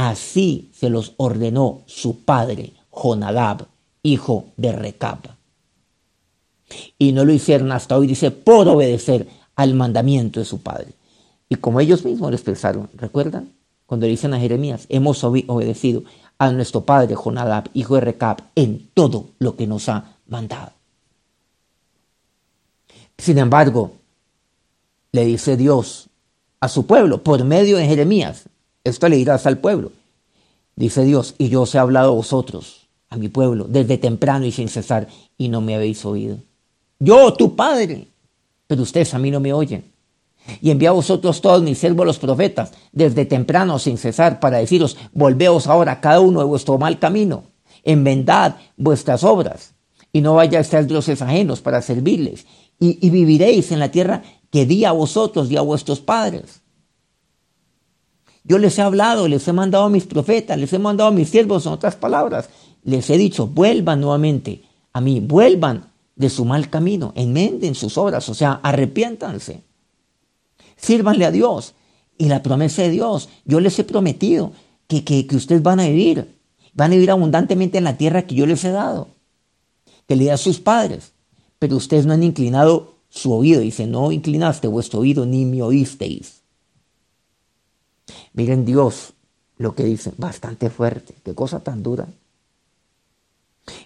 Así 0.00 0.70
se 0.72 0.88
los 0.88 1.12
ordenó 1.18 1.82
su 1.84 2.24
padre, 2.24 2.72
Jonadab, 2.90 3.66
hijo 4.02 4.46
de 4.56 4.72
Recab. 4.72 5.18
Y 6.98 7.12
no 7.12 7.26
lo 7.26 7.34
hicieron 7.34 7.70
hasta 7.70 7.98
hoy, 7.98 8.06
dice, 8.06 8.30
por 8.30 8.66
obedecer 8.66 9.28
al 9.56 9.74
mandamiento 9.74 10.40
de 10.40 10.46
su 10.46 10.62
padre. 10.62 10.94
Y 11.50 11.56
como 11.56 11.80
ellos 11.80 12.02
mismos 12.06 12.30
lo 12.30 12.34
expresaron, 12.34 12.88
¿recuerdan? 12.94 13.52
Cuando 13.84 14.06
le 14.06 14.12
dicen 14.12 14.32
a 14.32 14.40
Jeremías, 14.40 14.86
hemos 14.88 15.22
obedecido 15.22 16.04
a 16.38 16.50
nuestro 16.50 16.86
padre 16.86 17.14
Jonadab, 17.14 17.68
hijo 17.74 17.96
de 17.96 18.00
Recab, 18.00 18.38
en 18.54 18.88
todo 18.94 19.26
lo 19.38 19.54
que 19.54 19.66
nos 19.66 19.90
ha 19.90 20.16
mandado. 20.26 20.72
Sin 23.18 23.36
embargo, 23.36 23.92
le 25.12 25.26
dice 25.26 25.58
Dios 25.58 26.08
a 26.58 26.68
su 26.68 26.86
pueblo 26.86 27.22
por 27.22 27.44
medio 27.44 27.76
de 27.76 27.86
Jeremías, 27.86 28.44
esto 28.84 29.08
le 29.08 29.16
dirás 29.16 29.46
al 29.46 29.58
pueblo, 29.58 29.92
dice 30.76 31.04
Dios, 31.04 31.34
y 31.38 31.48
yo 31.48 31.62
os 31.62 31.74
he 31.74 31.78
hablado 31.78 32.12
a 32.12 32.14
vosotros, 32.14 32.88
a 33.10 33.16
mi 33.16 33.28
pueblo, 33.28 33.66
desde 33.68 33.98
temprano 33.98 34.46
y 34.46 34.52
sin 34.52 34.68
cesar, 34.68 35.08
y 35.36 35.48
no 35.48 35.60
me 35.60 35.74
habéis 35.74 36.04
oído. 36.04 36.38
Yo, 36.98 37.32
tu 37.34 37.56
padre, 37.56 38.08
pero 38.66 38.82
ustedes 38.82 39.12
a 39.14 39.18
mí 39.18 39.30
no 39.30 39.40
me 39.40 39.52
oyen. 39.52 39.84
Y 40.62 40.70
envía 40.70 40.90
a 40.90 40.92
vosotros 40.92 41.40
todos 41.40 41.62
mis 41.62 41.78
siervos 41.78 42.06
los 42.06 42.18
profetas, 42.18 42.72
desde 42.92 43.26
temprano 43.26 43.78
sin 43.78 43.98
cesar, 43.98 44.40
para 44.40 44.58
deciros, 44.58 44.96
volveos 45.12 45.66
ahora 45.66 46.00
cada 46.00 46.20
uno 46.20 46.40
de 46.40 46.46
vuestro 46.46 46.78
mal 46.78 46.98
camino, 46.98 47.44
enmendad 47.84 48.56
vuestras 48.76 49.24
obras, 49.24 49.74
y 50.12 50.20
no 50.20 50.34
vayáis 50.34 50.72
a 50.74 50.82
dioses 50.82 51.20
ajenos 51.20 51.60
para 51.60 51.82
servirles, 51.82 52.46
y, 52.78 53.04
y 53.06 53.10
viviréis 53.10 53.70
en 53.72 53.78
la 53.78 53.90
tierra 53.90 54.22
que 54.50 54.66
di 54.66 54.84
a 54.84 54.92
vosotros 54.92 55.50
y 55.50 55.56
a 55.56 55.60
vuestros 55.60 56.00
padres. 56.00 56.62
Yo 58.44 58.58
les 58.58 58.78
he 58.78 58.82
hablado, 58.82 59.28
les 59.28 59.46
he 59.46 59.52
mandado 59.52 59.84
a 59.84 59.90
mis 59.90 60.04
profetas, 60.04 60.58
les 60.58 60.72
he 60.72 60.78
mandado 60.78 61.10
a 61.10 61.12
mis 61.12 61.28
siervos, 61.28 61.66
en 61.66 61.72
otras 61.72 61.96
palabras, 61.96 62.48
les 62.82 63.08
he 63.10 63.18
dicho, 63.18 63.46
vuelvan 63.46 64.00
nuevamente 64.00 64.62
a 64.92 65.00
mí, 65.00 65.20
vuelvan 65.20 65.90
de 66.16 66.30
su 66.30 66.44
mal 66.44 66.68
camino, 66.70 67.12
enmenden 67.16 67.74
sus 67.74 67.96
obras, 67.98 68.28
o 68.28 68.34
sea, 68.34 68.60
arrepiéntanse. 68.62 69.62
Sírvanle 70.76 71.26
a 71.26 71.30
Dios. 71.30 71.74
Y 72.18 72.26
la 72.26 72.42
promesa 72.42 72.82
de 72.82 72.90
Dios, 72.90 73.30
yo 73.46 73.60
les 73.60 73.78
he 73.78 73.84
prometido 73.84 74.52
que, 74.86 75.04
que, 75.04 75.26
que 75.26 75.36
ustedes 75.36 75.62
van 75.62 75.80
a 75.80 75.86
vivir, 75.86 76.36
van 76.74 76.92
a 76.92 76.94
vivir 76.94 77.10
abundantemente 77.10 77.78
en 77.78 77.84
la 77.84 77.96
tierra 77.96 78.26
que 78.26 78.34
yo 78.34 78.46
les 78.46 78.62
he 78.64 78.70
dado, 78.70 79.08
que 80.06 80.16
le 80.16 80.24
di 80.24 80.28
a 80.28 80.36
sus 80.36 80.60
padres, 80.60 81.12
pero 81.58 81.76
ustedes 81.76 82.04
no 82.04 82.12
han 82.12 82.22
inclinado 82.22 82.94
su 83.08 83.32
oído, 83.32 83.60
dice, 83.60 83.86
no 83.86 84.12
inclinaste 84.12 84.68
vuestro 84.68 85.00
oído 85.00 85.24
ni 85.24 85.46
me 85.46 85.62
oísteis. 85.62 86.39
Miren 88.32 88.64
Dios 88.64 89.12
lo 89.58 89.74
que 89.74 89.84
dice, 89.84 90.12
bastante 90.16 90.70
fuerte, 90.70 91.14
qué 91.22 91.34
cosa 91.34 91.60
tan 91.60 91.82
dura. 91.82 92.06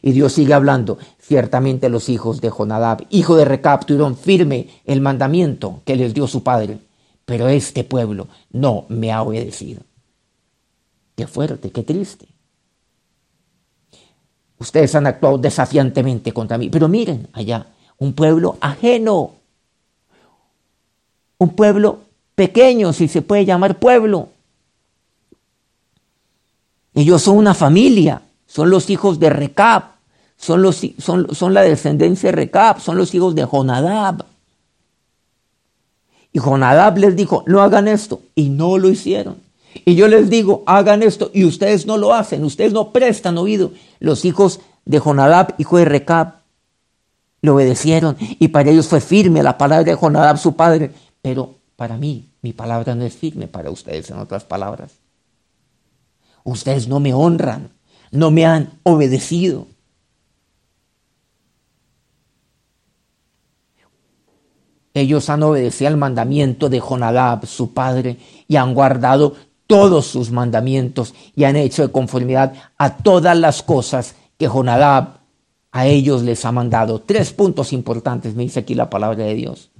Y 0.02 0.12
Dios 0.12 0.32
sigue 0.32 0.54
hablando. 0.54 0.98
Ciertamente 1.18 1.88
los 1.88 2.08
hijos 2.08 2.40
de 2.40 2.50
Jonadab, 2.50 3.06
hijo 3.10 3.36
de 3.36 3.44
Recap, 3.44 3.84
firme 4.14 4.68
el 4.84 5.00
mandamiento 5.00 5.82
que 5.84 5.96
les 5.96 6.14
dio 6.14 6.26
su 6.26 6.42
padre, 6.42 6.78
pero 7.24 7.48
este 7.48 7.84
pueblo 7.84 8.28
no 8.50 8.86
me 8.88 9.12
ha 9.12 9.22
obedecido. 9.22 9.82
Qué 11.16 11.26
fuerte, 11.26 11.70
qué 11.70 11.82
triste. 11.82 12.26
Ustedes 14.58 14.94
han 14.94 15.06
actuado 15.06 15.38
desafiantemente 15.38 16.32
contra 16.32 16.58
mí, 16.58 16.70
pero 16.70 16.88
miren 16.88 17.28
allá, 17.32 17.66
un 17.98 18.12
pueblo 18.14 18.56
ajeno, 18.60 19.32
un 21.38 21.50
pueblo 21.50 22.00
pequeño, 22.34 22.92
si 22.92 23.08
se 23.08 23.22
puede 23.22 23.44
llamar 23.44 23.78
pueblo. 23.78 24.28
Ellos 26.94 27.22
son 27.22 27.36
una 27.36 27.54
familia, 27.54 28.22
son 28.46 28.70
los 28.70 28.90
hijos 28.90 29.18
de 29.18 29.30
Recap, 29.30 29.94
son, 30.36 30.62
los, 30.62 30.80
son, 30.98 31.34
son 31.34 31.54
la 31.54 31.62
descendencia 31.62 32.28
de 32.30 32.36
Recap, 32.36 32.78
son 32.80 32.96
los 32.96 33.14
hijos 33.14 33.34
de 33.34 33.44
Jonadab. 33.44 34.24
Y 36.32 36.38
Jonadab 36.38 36.98
les 36.98 37.16
dijo, 37.16 37.44
no 37.46 37.62
hagan 37.62 37.88
esto, 37.88 38.20
y 38.34 38.48
no 38.48 38.78
lo 38.78 38.90
hicieron. 38.90 39.36
Y 39.84 39.96
yo 39.96 40.06
les 40.06 40.30
digo, 40.30 40.62
hagan 40.66 41.02
esto, 41.02 41.30
y 41.34 41.44
ustedes 41.44 41.86
no 41.86 41.96
lo 41.96 42.14
hacen, 42.14 42.44
ustedes 42.44 42.72
no 42.72 42.92
prestan 42.92 43.38
oído. 43.38 43.72
Los 43.98 44.24
hijos 44.24 44.60
de 44.84 44.98
Jonadab, 45.00 45.54
hijo 45.58 45.78
de 45.78 45.84
Recap, 45.84 46.36
le 47.42 47.50
obedecieron, 47.50 48.16
y 48.18 48.48
para 48.48 48.70
ellos 48.70 48.86
fue 48.86 49.00
firme 49.00 49.42
la 49.42 49.58
palabra 49.58 49.84
de 49.84 49.96
Jonadab, 49.96 50.38
su 50.38 50.54
padre. 50.54 50.92
Pero 51.22 51.54
para 51.76 51.96
mí, 51.96 52.30
mi 52.42 52.52
palabra 52.52 52.94
no 52.94 53.04
es 53.04 53.14
firme 53.14 53.48
para 53.48 53.70
ustedes, 53.70 54.10
en 54.10 54.18
otras 54.18 54.44
palabras. 54.44 54.92
Ustedes 56.44 56.88
no 56.88 57.00
me 57.00 57.14
honran, 57.14 57.70
no 58.10 58.30
me 58.30 58.46
han 58.46 58.78
obedecido. 58.82 59.66
Ellos 64.92 65.28
han 65.28 65.42
obedecido 65.42 65.88
al 65.88 65.96
mandamiento 65.96 66.68
de 66.68 66.78
Jonadab, 66.78 67.46
su 67.46 67.74
padre, 67.74 68.18
y 68.46 68.56
han 68.56 68.74
guardado 68.74 69.34
todos 69.66 70.06
sus 70.06 70.30
mandamientos 70.30 71.14
y 71.34 71.44
han 71.44 71.56
hecho 71.56 71.82
de 71.82 71.92
conformidad 71.92 72.52
a 72.78 72.98
todas 72.98 73.36
las 73.36 73.62
cosas 73.62 74.14
que 74.38 74.46
Jonadab 74.46 75.20
a 75.72 75.86
ellos 75.86 76.22
les 76.22 76.44
ha 76.44 76.52
mandado. 76.52 77.00
Tres 77.00 77.32
puntos 77.32 77.72
importantes, 77.72 78.36
me 78.36 78.44
dice 78.44 78.60
aquí 78.60 78.76
la 78.76 78.88
palabra 78.88 79.24
de 79.24 79.34
Dios. 79.34 79.70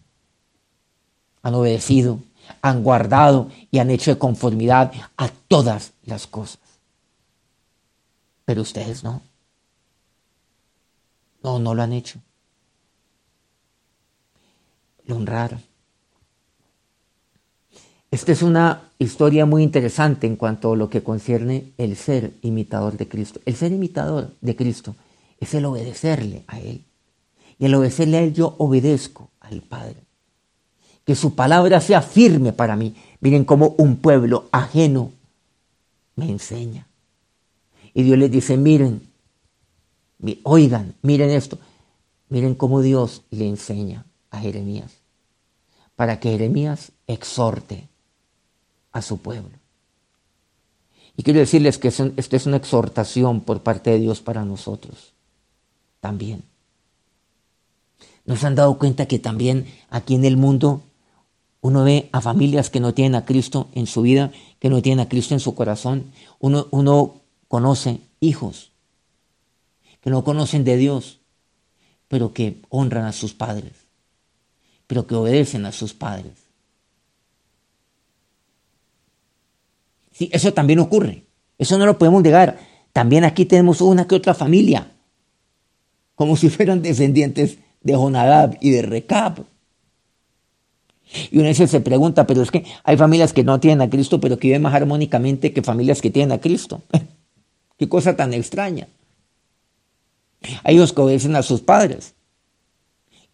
Han 1.44 1.54
obedecido, 1.54 2.18
han 2.60 2.82
guardado 2.82 3.48
y 3.70 3.78
han 3.78 3.90
hecho 3.90 4.18
conformidad 4.18 4.90
a 5.16 5.28
todas 5.28 5.92
las 6.04 6.26
cosas 6.26 6.58
pero 8.44 8.62
ustedes 8.62 9.02
no. 9.04 9.22
No, 11.42 11.58
no 11.58 11.74
lo 11.74 11.82
han 11.82 11.92
hecho. 11.92 12.18
Lo 15.06 15.16
honraron. 15.16 15.62
Esta 18.10 18.32
es 18.32 18.42
una 18.42 18.90
historia 18.98 19.44
muy 19.44 19.62
interesante 19.62 20.26
en 20.26 20.36
cuanto 20.36 20.72
a 20.72 20.76
lo 20.76 20.88
que 20.88 21.02
concierne 21.02 21.72
el 21.78 21.96
ser 21.96 22.32
imitador 22.42 22.96
de 22.96 23.08
Cristo. 23.08 23.40
El 23.44 23.56
ser 23.56 23.72
imitador 23.72 24.32
de 24.40 24.56
Cristo 24.56 24.94
es 25.40 25.52
el 25.54 25.64
obedecerle 25.64 26.44
a 26.46 26.60
Él. 26.60 26.84
Y 27.58 27.66
el 27.66 27.74
obedecerle 27.74 28.18
a 28.18 28.22
Él 28.22 28.32
yo 28.32 28.54
obedezco 28.58 29.30
al 29.40 29.62
Padre. 29.62 30.03
Que 31.04 31.14
su 31.14 31.34
palabra 31.34 31.80
sea 31.80 32.02
firme 32.02 32.52
para 32.52 32.76
mí. 32.76 32.94
Miren 33.20 33.44
cómo 33.44 33.74
un 33.78 33.96
pueblo 33.96 34.48
ajeno 34.52 35.12
me 36.16 36.30
enseña. 36.30 36.86
Y 37.92 38.02
Dios 38.02 38.18
les 38.18 38.30
dice, 38.30 38.56
miren, 38.56 39.08
oigan, 40.42 40.94
miren 41.02 41.30
esto. 41.30 41.58
Miren 42.28 42.54
cómo 42.54 42.80
Dios 42.80 43.22
le 43.30 43.48
enseña 43.48 44.06
a 44.30 44.40
Jeremías. 44.40 44.92
Para 45.94 46.18
que 46.18 46.30
Jeremías 46.30 46.92
exhorte 47.06 47.88
a 48.92 49.02
su 49.02 49.18
pueblo. 49.18 49.58
Y 51.16 51.22
quiero 51.22 51.38
decirles 51.38 51.78
que 51.78 51.88
esta 51.88 52.36
es 52.36 52.46
una 52.46 52.56
exhortación 52.56 53.40
por 53.40 53.62
parte 53.62 53.90
de 53.90 54.00
Dios 54.00 54.20
para 54.20 54.44
nosotros. 54.44 55.12
También. 56.00 56.42
¿Nos 58.24 58.42
han 58.42 58.54
dado 58.54 58.78
cuenta 58.78 59.06
que 59.06 59.18
también 59.18 59.66
aquí 59.90 60.14
en 60.14 60.24
el 60.24 60.36
mundo 60.36 60.82
uno 61.64 61.82
ve 61.82 62.10
a 62.12 62.20
familias 62.20 62.68
que 62.68 62.78
no 62.78 62.92
tienen 62.92 63.14
a 63.14 63.24
Cristo 63.24 63.68
en 63.72 63.86
su 63.86 64.02
vida, 64.02 64.32
que 64.58 64.68
no 64.68 64.82
tienen 64.82 65.00
a 65.00 65.08
Cristo 65.08 65.32
en 65.32 65.40
su 65.40 65.54
corazón? 65.54 66.12
Uno, 66.38 66.68
uno 66.70 67.22
conoce 67.48 68.00
hijos 68.20 68.70
que 70.02 70.10
no 70.10 70.24
conocen 70.24 70.64
de 70.64 70.76
Dios, 70.76 71.20
pero 72.08 72.34
que 72.34 72.60
honran 72.68 73.06
a 73.06 73.12
sus 73.12 73.32
padres, 73.32 73.72
pero 74.86 75.06
que 75.06 75.14
obedecen 75.14 75.64
a 75.64 75.72
sus 75.72 75.94
padres. 75.94 76.34
Sí, 80.12 80.28
eso 80.34 80.52
también 80.52 80.80
ocurre. 80.80 81.24
Eso 81.56 81.78
no 81.78 81.86
lo 81.86 81.96
podemos 81.96 82.22
negar. 82.22 82.58
También 82.92 83.24
aquí 83.24 83.46
tenemos 83.46 83.80
una 83.80 84.06
que 84.06 84.16
otra 84.16 84.34
familia, 84.34 84.92
como 86.14 86.36
si 86.36 86.50
fueran 86.50 86.82
descendientes 86.82 87.56
de 87.80 87.94
Jonadab 87.94 88.58
y 88.60 88.68
de 88.68 88.82
Recab. 88.82 89.53
Y 91.30 91.38
una 91.38 91.48
vez 91.48 91.58
se 91.58 91.80
pregunta, 91.80 92.26
pero 92.26 92.42
es 92.42 92.50
que 92.50 92.64
hay 92.82 92.96
familias 92.96 93.32
que 93.32 93.44
no 93.44 93.60
tienen 93.60 93.82
a 93.82 93.90
Cristo, 93.90 94.20
pero 94.20 94.38
que 94.38 94.48
viven 94.48 94.62
más 94.62 94.74
armónicamente 94.74 95.52
que 95.52 95.62
familias 95.62 96.00
que 96.00 96.10
tienen 96.10 96.32
a 96.32 96.40
Cristo. 96.40 96.82
Qué 97.78 97.88
cosa 97.88 98.16
tan 98.16 98.32
extraña. 98.34 98.88
Hay 100.62 100.76
hijos 100.76 100.92
que 100.92 101.00
obedecen 101.00 101.36
a 101.36 101.42
sus 101.42 101.60
padres, 101.60 102.14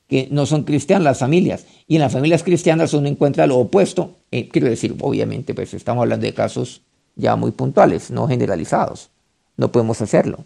que 0.08 0.28
no 0.30 0.46
son 0.46 0.64
cristianos 0.64 1.04
las 1.04 1.18
familias. 1.18 1.66
Y 1.86 1.96
en 1.96 2.02
las 2.02 2.12
familias 2.12 2.42
cristianas 2.42 2.94
uno 2.94 3.08
encuentra 3.08 3.46
lo 3.46 3.58
opuesto. 3.58 4.16
Eh, 4.30 4.48
quiero 4.48 4.68
decir, 4.68 4.96
obviamente, 5.00 5.54
pues 5.54 5.74
estamos 5.74 6.02
hablando 6.02 6.26
de 6.26 6.34
casos 6.34 6.82
ya 7.16 7.36
muy 7.36 7.50
puntuales, 7.50 8.10
no 8.10 8.28
generalizados. 8.28 9.10
No 9.56 9.70
podemos 9.72 10.00
hacerlo. 10.00 10.44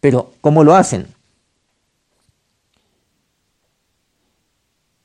Pero, 0.00 0.32
¿cómo 0.40 0.64
lo 0.64 0.74
hacen? 0.74 1.06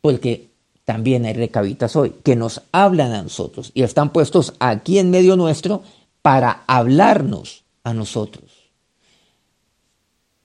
Porque 0.01 0.48
también 0.89 1.23
hay 1.25 1.33
recabitas 1.33 1.95
hoy 1.95 2.15
que 2.23 2.35
nos 2.35 2.63
hablan 2.71 3.11
a 3.11 3.21
nosotros 3.21 3.69
y 3.75 3.83
están 3.83 4.11
puestos 4.11 4.55
aquí 4.57 4.97
en 4.97 5.11
medio 5.11 5.35
nuestro 5.35 5.83
para 6.23 6.63
hablarnos 6.65 7.63
a 7.83 7.93
nosotros. 7.93 8.45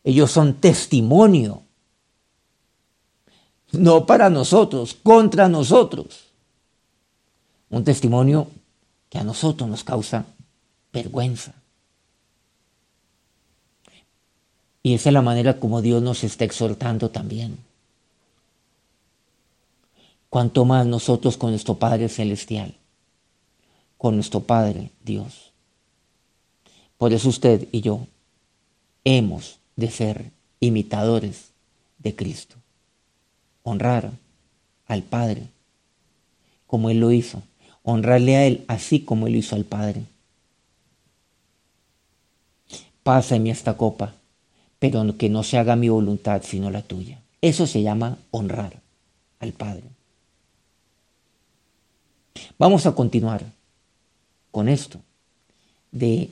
Ellos 0.02 0.30
son 0.30 0.52
testimonio, 0.52 1.62
no 3.72 4.04
para 4.04 4.28
nosotros, 4.28 4.94
contra 5.02 5.48
nosotros. 5.48 6.26
Un 7.70 7.82
testimonio 7.82 8.46
que 9.08 9.16
a 9.16 9.24
nosotros 9.24 9.66
nos 9.66 9.82
causa 9.82 10.26
vergüenza. 10.92 11.54
Y 14.82 14.92
esa 14.92 15.08
es 15.08 15.14
la 15.14 15.22
manera 15.22 15.58
como 15.58 15.80
Dios 15.80 16.02
nos 16.02 16.22
está 16.22 16.44
exhortando 16.44 17.08
también. 17.08 17.56
Cuanto 20.34 20.64
más 20.64 20.84
nosotros 20.84 21.36
con 21.36 21.50
nuestro 21.50 21.76
Padre 21.76 22.08
Celestial, 22.08 22.74
con 23.96 24.16
nuestro 24.16 24.40
Padre 24.40 24.90
Dios. 25.04 25.52
Por 26.98 27.12
eso 27.12 27.28
usted 27.28 27.68
y 27.70 27.82
yo 27.82 28.08
hemos 29.04 29.60
de 29.76 29.92
ser 29.92 30.32
imitadores 30.58 31.52
de 31.98 32.16
Cristo. 32.16 32.56
Honrar 33.62 34.10
al 34.88 35.04
Padre 35.04 35.46
como 36.66 36.90
Él 36.90 36.98
lo 36.98 37.12
hizo, 37.12 37.40
honrarle 37.84 38.34
a 38.34 38.44
Él 38.44 38.64
así 38.66 38.98
como 38.98 39.28
Él 39.28 39.34
lo 39.34 39.38
hizo 39.38 39.54
al 39.54 39.64
Padre. 39.64 40.02
Pásame 43.04 43.50
esta 43.50 43.76
copa, 43.76 44.14
pero 44.80 45.16
que 45.16 45.28
no 45.28 45.44
se 45.44 45.58
haga 45.58 45.76
mi 45.76 45.90
voluntad 45.90 46.42
sino 46.44 46.72
la 46.72 46.82
tuya. 46.82 47.20
Eso 47.40 47.68
se 47.68 47.82
llama 47.82 48.18
honrar 48.32 48.80
al 49.38 49.52
Padre. 49.52 49.94
Vamos 52.58 52.86
a 52.86 52.94
continuar 52.94 53.42
con 54.50 54.68
esto 54.68 55.00
de 55.90 56.30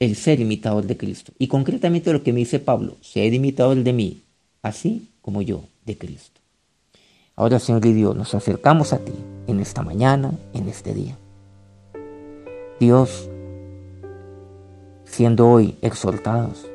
el 0.00 0.16
ser 0.16 0.40
imitador 0.40 0.84
de 0.84 0.96
Cristo. 0.96 1.32
Y 1.38 1.48
concretamente 1.48 2.12
lo 2.12 2.22
que 2.22 2.32
me 2.32 2.40
dice 2.40 2.58
Pablo, 2.58 2.96
ser 3.00 3.32
imitador 3.32 3.76
de 3.76 3.92
mí, 3.92 4.22
así 4.62 5.08
como 5.22 5.42
yo 5.42 5.64
de 5.84 5.96
Cristo. 5.96 6.40
Ahora, 7.36 7.58
Señor 7.58 7.84
y 7.86 7.92
Dios, 7.92 8.14
nos 8.14 8.34
acercamos 8.34 8.92
a 8.92 8.98
ti 8.98 9.12
en 9.46 9.60
esta 9.60 9.82
mañana, 9.82 10.32
en 10.52 10.68
este 10.68 10.94
día. 10.94 11.16
Dios, 12.78 13.28
siendo 15.04 15.48
hoy 15.48 15.76
exhortados, 15.82 16.66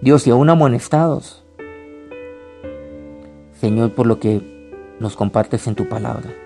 Dios 0.00 0.26
y 0.26 0.30
aún 0.30 0.50
amonestados, 0.50 1.42
Señor, 3.60 3.94
por 3.94 4.06
lo 4.06 4.20
que 4.20 4.70
nos 5.00 5.16
compartes 5.16 5.66
en 5.66 5.74
tu 5.74 5.88
palabra. 5.88 6.43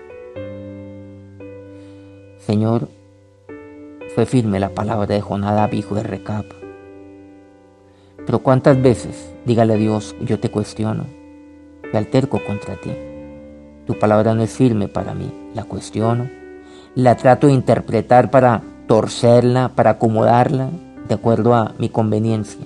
Señor, 2.49 2.89
fue 4.15 4.25
firme 4.25 4.59
la 4.59 4.69
palabra 4.69 5.05
de 5.05 5.21
Jonadab, 5.21 5.71
hijo 5.75 5.93
de 5.93 6.01
Recap. 6.01 6.47
Pero 8.25 8.39
cuántas 8.39 8.81
veces, 8.81 9.31
dígale 9.45 9.75
a 9.75 9.77
Dios, 9.77 10.15
yo 10.19 10.39
te 10.39 10.49
cuestiono, 10.49 11.05
y 11.93 11.95
alterco 11.95 12.41
contra 12.43 12.75
ti. 12.77 12.89
Tu 13.85 13.99
palabra 13.99 14.33
no 14.33 14.41
es 14.41 14.49
firme 14.51 14.87
para 14.87 15.13
mí, 15.13 15.31
la 15.53 15.63
cuestiono, 15.63 16.27
la 16.95 17.15
trato 17.17 17.45
de 17.45 17.53
interpretar 17.53 18.31
para 18.31 18.63
torcerla, 18.87 19.69
para 19.75 19.91
acomodarla 19.91 20.71
de 21.07 21.13
acuerdo 21.13 21.53
a 21.53 21.75
mi 21.77 21.89
conveniencia. 21.89 22.65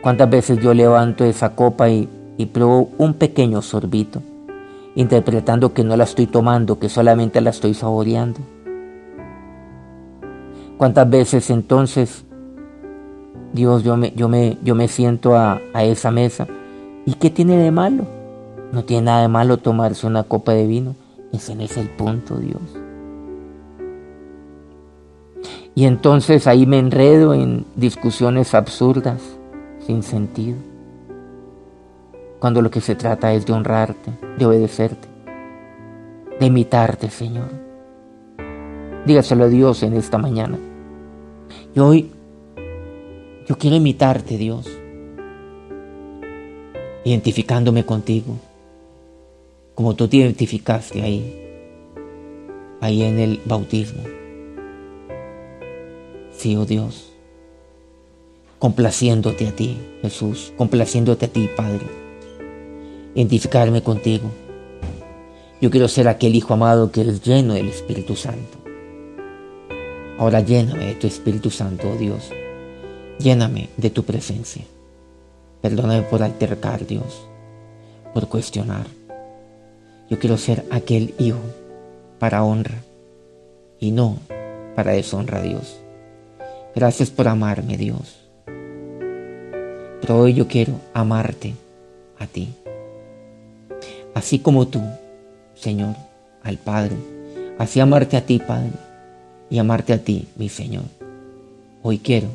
¿Cuántas 0.00 0.30
veces 0.30 0.60
yo 0.62 0.72
levanto 0.72 1.26
esa 1.26 1.54
copa 1.54 1.90
y, 1.90 2.08
y 2.38 2.46
pruebo 2.46 2.88
un 2.96 3.12
pequeño 3.12 3.60
sorbito, 3.60 4.22
interpretando 4.94 5.72
que 5.72 5.84
no 5.84 5.96
la 5.96 6.04
estoy 6.04 6.26
tomando, 6.26 6.78
que 6.78 6.88
solamente 6.88 7.40
la 7.40 7.50
estoy 7.50 7.74
saboreando? 7.74 8.40
¿Cuántas 10.76 11.08
veces 11.08 11.48
entonces, 11.50 12.24
Dios, 13.52 13.84
yo 13.84 13.96
me, 13.96 14.12
yo 14.16 14.28
me, 14.28 14.58
yo 14.62 14.74
me 14.74 14.88
siento 14.88 15.36
a, 15.36 15.60
esa 15.74 16.10
mesa? 16.10 16.46
¿Y 17.06 17.14
qué 17.14 17.30
tiene 17.30 17.56
de 17.56 17.70
malo? 17.70 18.04
No 18.72 18.84
tiene 18.84 19.06
nada 19.06 19.22
de 19.22 19.28
malo 19.28 19.58
tomarse 19.58 20.06
una 20.06 20.24
copa 20.24 20.52
de 20.52 20.66
vino. 20.66 20.96
Ese 21.32 21.54
es 21.62 21.76
el 21.76 21.88
punto, 21.88 22.36
Dios. 22.36 22.60
Y 25.74 25.84
entonces 25.84 26.46
ahí 26.46 26.66
me 26.66 26.78
enredo 26.78 27.32
en 27.32 27.64
discusiones 27.76 28.54
absurdas, 28.54 29.22
sin 29.86 30.02
sentido. 30.02 30.56
Cuando 32.42 32.60
lo 32.60 32.72
que 32.72 32.80
se 32.80 32.96
trata 32.96 33.32
es 33.32 33.46
de 33.46 33.52
honrarte, 33.52 34.10
de 34.36 34.44
obedecerte, 34.46 35.06
de 36.40 36.46
imitarte, 36.46 37.08
Señor. 37.08 37.48
Dígaselo 39.06 39.44
a 39.44 39.48
Dios 39.48 39.84
en 39.84 39.92
esta 39.92 40.18
mañana. 40.18 40.58
Y 41.72 41.78
hoy 41.78 42.10
yo 43.46 43.56
quiero 43.56 43.76
imitarte, 43.76 44.38
Dios, 44.38 44.68
identificándome 47.04 47.86
contigo, 47.86 48.34
como 49.76 49.94
tú 49.94 50.08
te 50.08 50.16
identificaste 50.16 51.00
ahí, 51.00 51.46
ahí 52.80 53.04
en 53.04 53.20
el 53.20 53.40
bautismo. 53.44 54.02
Sí, 56.32 56.56
oh 56.56 56.64
Dios, 56.64 57.12
complaciéndote 58.58 59.46
a 59.46 59.54
ti, 59.54 59.78
Jesús, 60.02 60.52
complaciéndote 60.56 61.26
a 61.26 61.28
ti, 61.28 61.48
Padre, 61.56 62.01
identificarme 63.14 63.82
contigo. 63.82 64.30
Yo 65.60 65.70
quiero 65.70 65.88
ser 65.88 66.08
aquel 66.08 66.34
Hijo 66.34 66.54
amado 66.54 66.90
que 66.90 67.02
es 67.02 67.22
lleno 67.22 67.54
del 67.54 67.68
Espíritu 67.68 68.16
Santo. 68.16 68.58
Ahora 70.18 70.40
lléname 70.40 70.86
de 70.86 70.94
tu 70.94 71.06
Espíritu 71.06 71.50
Santo, 71.50 71.90
oh 71.90 71.96
Dios. 71.96 72.30
Lléname 73.18 73.68
de 73.76 73.90
tu 73.90 74.04
presencia. 74.04 74.64
Perdóname 75.60 76.02
por 76.02 76.22
altercar, 76.22 76.86
Dios, 76.86 77.26
por 78.12 78.28
cuestionar. 78.28 78.86
Yo 80.10 80.18
quiero 80.18 80.36
ser 80.36 80.64
aquel 80.70 81.14
hijo 81.18 81.40
para 82.18 82.42
honra 82.42 82.82
y 83.78 83.92
no 83.92 84.18
para 84.74 84.92
deshonra 84.92 85.40
Dios. 85.40 85.78
Gracias 86.74 87.10
por 87.10 87.28
amarme, 87.28 87.76
Dios. 87.76 88.18
Pero 90.00 90.18
hoy 90.18 90.34
yo 90.34 90.48
quiero 90.48 90.74
amarte 90.94 91.54
a 92.18 92.26
ti. 92.26 92.52
Así 94.14 94.38
como 94.38 94.68
tú, 94.68 94.82
Señor, 95.54 95.96
al 96.42 96.58
Padre. 96.58 96.96
Así 97.58 97.80
amarte 97.80 98.16
a 98.16 98.26
ti, 98.26 98.38
Padre 98.38 98.72
y 99.52 99.58
amarte 99.58 99.92
a 99.92 100.02
ti, 100.02 100.28
mi 100.36 100.48
Señor. 100.48 100.84
Hoy 101.82 101.98
quiero 101.98 102.28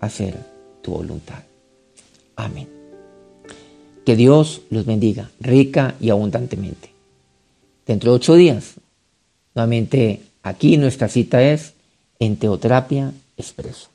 hacer 0.00 0.36
tu 0.82 0.90
voluntad. 0.90 1.44
Amén. 2.34 2.68
Que 4.04 4.16
Dios 4.16 4.62
los 4.70 4.84
bendiga 4.84 5.30
rica 5.38 5.94
y 6.00 6.10
abundantemente. 6.10 6.90
Dentro 7.86 8.10
de 8.10 8.16
ocho 8.16 8.34
días, 8.34 8.74
nuevamente 9.54 10.22
aquí 10.42 10.76
nuestra 10.76 11.08
cita 11.08 11.42
es 11.42 11.74
en 12.18 12.36
Teoterapia 12.36 13.12
Expreso. 13.36 13.93